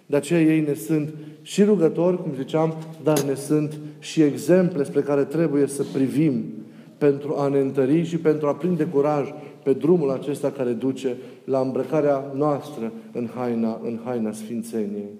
De 0.06 0.16
aceea 0.16 0.40
ei 0.40 0.60
ne 0.60 0.74
sunt 0.74 1.14
și 1.42 1.62
rugători, 1.62 2.22
cum 2.22 2.32
ziceam, 2.36 2.74
dar 3.02 3.20
ne 3.20 3.34
sunt 3.34 3.78
și 3.98 4.22
exemple 4.22 4.84
spre 4.84 5.00
care 5.00 5.24
trebuie 5.24 5.66
să 5.66 5.84
privim 5.92 6.44
pentru 6.98 7.34
a 7.36 7.48
ne 7.48 7.58
întări 7.58 8.04
și 8.04 8.18
pentru 8.18 8.46
a 8.46 8.54
prinde 8.54 8.84
curaj 8.84 9.28
pe 9.62 9.72
drumul 9.72 10.10
acesta 10.10 10.50
care 10.50 10.70
duce 10.70 11.16
la 11.44 11.60
îmbrăcarea 11.60 12.32
noastră 12.34 12.92
în 13.12 13.28
haina, 13.34 13.80
în 13.82 13.98
haina 14.04 14.32
Sfințeniei. 14.32 15.10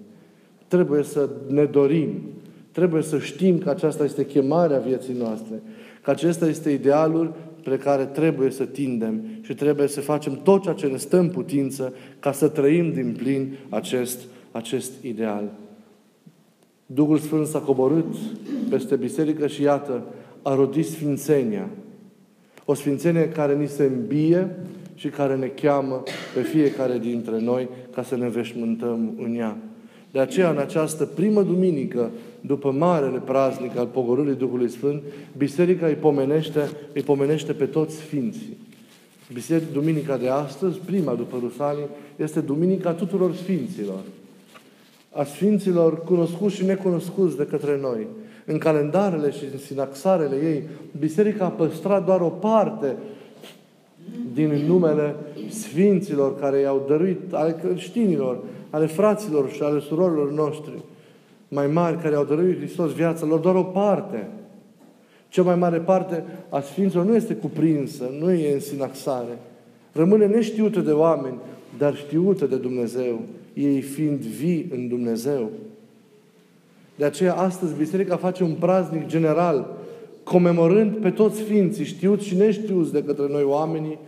Trebuie 0.68 1.02
să 1.02 1.28
ne 1.48 1.64
dorim, 1.64 2.08
trebuie 2.72 3.02
să 3.02 3.18
știm 3.18 3.58
că 3.58 3.70
aceasta 3.70 4.04
este 4.04 4.26
chemarea 4.26 4.78
vieții 4.78 5.14
noastre, 5.18 5.62
că 6.02 6.10
acesta 6.10 6.46
este 6.46 6.70
idealul 6.70 7.34
pe 7.64 7.78
care 7.78 8.04
trebuie 8.04 8.50
să 8.50 8.64
tindem 8.64 9.22
și 9.40 9.54
trebuie 9.54 9.88
să 9.88 10.00
facem 10.00 10.40
tot 10.42 10.62
ceea 10.62 10.74
ce 10.74 10.86
ne 10.86 10.96
stă 10.96 11.18
în 11.18 11.28
putință 11.28 11.94
ca 12.18 12.32
să 12.32 12.48
trăim 12.48 12.92
din 12.92 13.14
plin 13.18 13.56
acest, 13.68 14.20
acest 14.50 14.92
ideal. 15.02 15.52
Duhul 16.86 17.18
Sfânt 17.18 17.46
s-a 17.46 17.58
coborât 17.58 18.14
peste 18.70 18.96
biserică 18.96 19.46
și 19.46 19.62
iată, 19.62 20.02
a 20.42 20.54
rodit 20.54 20.86
sfințenia. 20.86 21.68
O 22.64 22.74
sfințenie 22.74 23.28
care 23.28 23.54
ni 23.54 23.68
se 23.68 23.84
îmbie 23.84 24.56
și 24.94 25.08
care 25.08 25.36
ne 25.36 25.46
cheamă 25.46 26.02
pe 26.34 26.40
fiecare 26.40 26.98
dintre 26.98 27.40
noi 27.40 27.68
ca 27.94 28.02
să 28.02 28.16
ne 28.16 28.28
veșmântăm 28.28 29.14
în 29.18 29.34
ea. 29.34 29.56
De 30.10 30.18
aceea, 30.18 30.50
în 30.50 30.58
această 30.58 31.04
primă 31.04 31.42
duminică, 31.42 32.10
după 32.46 32.70
marele 32.70 33.18
praznic 33.18 33.76
al 33.76 33.86
pogorârii 33.86 34.34
Duhului 34.34 34.68
Sfânt, 34.68 35.02
Biserica 35.36 35.86
îi 35.86 35.94
pomenește, 35.94 36.70
îi 36.92 37.02
pomenește 37.02 37.52
pe 37.52 37.64
toți 37.64 37.96
Sfinții. 37.96 38.56
Biserica, 39.32 39.70
duminica 39.72 40.16
de 40.16 40.28
astăzi, 40.28 40.78
prima 40.78 41.14
după 41.14 41.36
Rusalii, 41.40 41.86
este 42.16 42.40
Duminica 42.40 42.92
tuturor 42.92 43.34
Sfinților. 43.34 44.00
A 45.12 45.24
Sfinților 45.24 46.04
cunoscuți 46.04 46.54
și 46.54 46.64
necunoscuți 46.64 47.36
de 47.36 47.46
către 47.46 47.78
noi. 47.80 48.06
În 48.44 48.58
calendarele 48.58 49.30
și 49.30 49.44
în 49.52 49.58
sinaxarele 49.58 50.36
ei, 50.36 50.62
biserica 50.98 51.44
a 51.44 51.48
păstrat 51.48 52.04
doar 52.04 52.20
o 52.20 52.28
parte 52.28 52.96
din 54.34 54.64
numele 54.66 55.14
sfinților 55.48 56.38
care 56.38 56.58
i-au 56.58 56.84
dăruit, 56.88 57.32
ale 57.32 57.56
creștinilor, 57.62 58.38
ale 58.70 58.86
fraților 58.86 59.50
și 59.50 59.62
ale 59.62 59.80
surorilor 59.80 60.32
noștri 60.32 60.72
mai 61.54 61.66
mari 61.66 61.98
care 61.98 62.14
au 62.14 62.24
dăruit 62.24 62.56
Hristos 62.56 62.92
viața 62.92 63.26
lor, 63.26 63.38
doar 63.38 63.54
o 63.54 63.62
parte. 63.62 64.28
Cea 65.28 65.42
mai 65.42 65.54
mare 65.54 65.78
parte 65.78 66.24
a 66.48 66.60
Sfinților 66.60 67.04
nu 67.04 67.14
este 67.14 67.34
cuprinsă, 67.34 68.10
nu 68.20 68.32
e 68.32 68.52
în 68.52 68.60
sinaxare. 68.60 69.38
Rămâne 69.92 70.26
neștiută 70.26 70.80
de 70.80 70.90
oameni, 70.90 71.38
dar 71.78 71.96
știută 71.96 72.46
de 72.46 72.56
Dumnezeu, 72.56 73.20
ei 73.52 73.80
fiind 73.80 74.20
vii 74.20 74.68
în 74.72 74.88
Dumnezeu. 74.88 75.50
De 76.94 77.04
aceea, 77.04 77.34
astăzi, 77.34 77.74
Biserica 77.78 78.16
face 78.16 78.42
un 78.42 78.54
praznic 78.60 79.06
general, 79.06 79.76
comemorând 80.22 80.96
pe 80.96 81.10
toți 81.10 81.36
Sfinții, 81.36 81.84
știuți 81.84 82.26
și 82.26 82.36
neștiuți 82.36 82.92
de 82.92 83.02
către 83.02 83.26
noi 83.30 83.42
oamenii, 83.42 83.98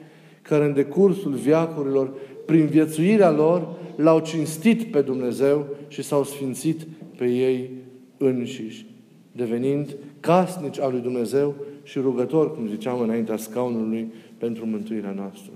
care 0.43 0.65
în 0.65 0.75
decursul 0.75 1.33
viacurilor, 1.33 2.11
prin 2.47 2.67
viețuirea 2.67 3.31
lor, 3.31 3.69
l-au 3.97 4.19
cinstit 4.19 4.83
pe 4.83 5.01
Dumnezeu 5.01 5.67
și 5.89 6.03
s-au 6.03 6.25
sfințit 6.25 6.81
pe 7.17 7.25
ei 7.25 7.71
înșiși, 8.17 8.87
devenind 9.33 9.97
casnici 10.21 10.81
al 10.81 10.91
lui 10.91 11.01
Dumnezeu 11.01 11.55
și 11.83 11.99
rugători, 11.99 12.55
cum 12.55 12.69
ziceam 12.69 13.01
înaintea 13.01 13.37
scaunului, 13.37 14.13
pentru 14.39 14.67
mântuirea 14.67 15.15
noastră. 15.17 15.53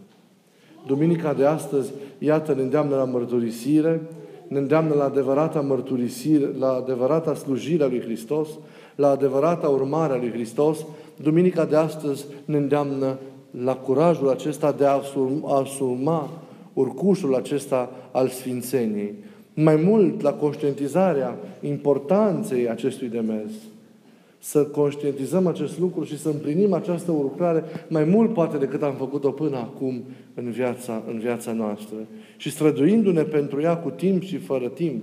Duminica 0.87 1.35
de 1.35 1.45
astăzi, 1.45 1.93
iată, 2.19 2.55
ne 2.55 2.63
îndeamnă 2.63 2.97
la 2.97 3.05
mărturisire, 3.05 4.01
ne 4.49 4.59
îndeamnă 4.59 4.95
la 4.95 5.05
adevărata 5.05 5.61
mărturisire, 5.61 6.51
la 6.59 6.73
adevărata 6.73 7.35
slujire 7.35 7.85
a 7.85 7.87
lui 7.87 8.01
Hristos, 8.01 8.49
la 8.95 9.11
adevărata 9.11 9.69
urmare 9.69 10.13
a 10.13 10.17
lui 10.17 10.31
Hristos. 10.31 10.87
Duminica 11.23 11.65
de 11.65 11.77
astăzi 11.77 12.27
ne 12.45 12.57
îndeamnă 12.57 13.19
la 13.51 13.77
curajul 13.77 14.29
acesta 14.29 14.73
de 14.73 14.85
a 14.85 15.01
asuma 15.45 16.31
urcușul 16.73 17.35
acesta 17.35 17.91
al 18.13 18.29
Sfințeniei. 18.29 19.15
Mai 19.63 19.77
mult 19.77 20.21
la 20.21 20.33
conștientizarea 20.33 21.39
importanței 21.61 22.69
acestui 22.69 23.09
demers. 23.09 23.53
Să 24.39 24.65
conștientizăm 24.65 25.47
acest 25.47 25.79
lucru 25.79 26.05
și 26.05 26.19
să 26.19 26.29
împlinim 26.29 26.73
această 26.73 27.11
lucrare 27.11 27.65
mai 27.89 28.05
mult 28.05 28.33
poate 28.33 28.57
decât 28.57 28.83
am 28.83 28.95
făcut-o 28.95 29.31
până 29.31 29.57
acum 29.57 30.03
în 30.35 30.51
viața, 30.51 31.03
în 31.11 31.19
viața 31.19 31.53
noastră. 31.53 31.97
Și 32.37 32.51
străduindu-ne 32.51 33.23
pentru 33.23 33.61
ea 33.61 33.77
cu 33.77 33.91
timp 33.91 34.23
și 34.23 34.37
fără 34.37 34.69
timp, 34.69 35.03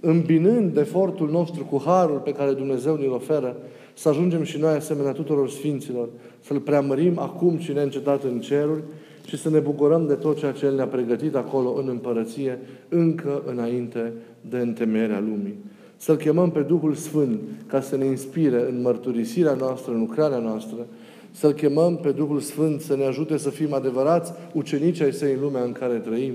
îmbinând 0.00 0.76
efortul 0.76 1.30
nostru 1.30 1.64
cu 1.64 1.82
harul 1.84 2.18
pe 2.18 2.32
care 2.32 2.52
Dumnezeu 2.52 2.96
ne-l 2.96 3.12
oferă, 3.12 3.56
să 3.94 4.08
ajungem 4.08 4.42
și 4.42 4.58
noi 4.58 4.74
asemenea 4.74 5.12
tuturor 5.12 5.50
Sfinților, 5.50 6.08
să-L 6.40 6.58
preamărim 6.58 7.18
acum 7.18 7.58
și 7.58 7.72
neîncetat 7.72 8.24
în 8.24 8.40
ceruri 8.40 8.82
și 9.30 9.38
să 9.38 9.50
ne 9.50 9.58
bucurăm 9.58 10.06
de 10.06 10.14
tot 10.14 10.38
ceea 10.38 10.52
ce 10.52 10.66
El 10.66 10.74
ne-a 10.74 10.86
pregătit 10.86 11.34
acolo 11.34 11.74
în 11.78 11.88
împărăție, 11.88 12.58
încă 12.88 13.42
înainte 13.46 14.12
de 14.40 14.58
întemeierea 14.58 15.20
lumii. 15.20 15.54
Să-L 15.96 16.16
chemăm 16.16 16.50
pe 16.50 16.60
Duhul 16.60 16.94
Sfânt 16.94 17.40
ca 17.66 17.80
să 17.80 17.96
ne 17.96 18.04
inspire 18.04 18.68
în 18.68 18.80
mărturisirea 18.80 19.54
noastră, 19.54 19.92
în 19.92 19.98
lucrarea 19.98 20.38
noastră, 20.38 20.86
să-L 21.30 21.52
chemăm 21.52 21.96
pe 21.96 22.10
Duhul 22.10 22.40
Sfânt 22.40 22.80
să 22.80 22.96
ne 22.96 23.04
ajute 23.04 23.36
să 23.36 23.50
fim 23.50 23.74
adevărați 23.74 24.32
ucenici 24.52 25.00
ai 25.00 25.12
Săi 25.12 25.32
în 25.32 25.40
lumea 25.40 25.62
în 25.62 25.72
care 25.72 25.94
trăim, 25.94 26.34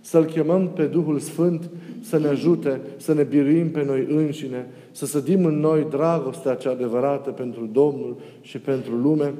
să-L 0.00 0.24
chemăm 0.24 0.68
pe 0.68 0.84
Duhul 0.84 1.18
Sfânt 1.18 1.70
să 2.00 2.18
ne 2.18 2.28
ajute 2.28 2.80
să 2.96 3.14
ne 3.14 3.22
biruim 3.22 3.70
pe 3.70 3.84
noi 3.84 4.06
înșine, 4.08 4.66
să 4.90 5.06
sădim 5.06 5.44
în 5.44 5.60
noi 5.60 5.86
dragostea 5.90 6.54
cea 6.54 6.70
adevărată 6.70 7.30
pentru 7.30 7.68
Domnul 7.72 8.16
și 8.40 8.58
pentru 8.58 8.94
lume 8.94 9.34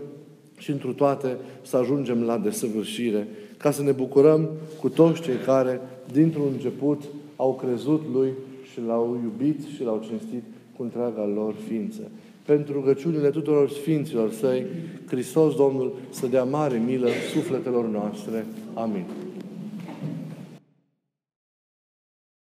și 0.58 0.70
întru 0.70 0.92
toate 0.92 1.36
să 1.62 1.76
ajungem 1.76 2.22
la 2.22 2.38
desăvârșire, 2.38 3.28
ca 3.56 3.70
să 3.70 3.82
ne 3.82 3.92
bucurăm 3.92 4.48
cu 4.80 4.88
toți 4.88 5.20
cei 5.20 5.36
care, 5.44 5.80
dintr-un 6.12 6.48
început, 6.52 7.02
au 7.36 7.54
crezut 7.54 8.02
Lui 8.12 8.30
și 8.72 8.80
L-au 8.86 9.18
iubit 9.22 9.60
și 9.74 9.82
L-au 9.82 10.04
cinstit 10.08 10.42
cu 10.76 10.82
întreaga 10.82 11.30
lor 11.34 11.54
ființă. 11.68 12.00
Pentru 12.44 12.72
rugăciunile 12.72 13.30
tuturor 13.30 13.70
Sfinților 13.70 14.32
Săi, 14.32 14.66
Hristos 15.06 15.54
Domnul 15.54 15.92
să 16.10 16.26
dea 16.26 16.44
mare 16.44 16.82
milă 16.86 17.08
sufletelor 17.34 17.88
noastre. 17.88 18.46
Amin. 18.74 19.04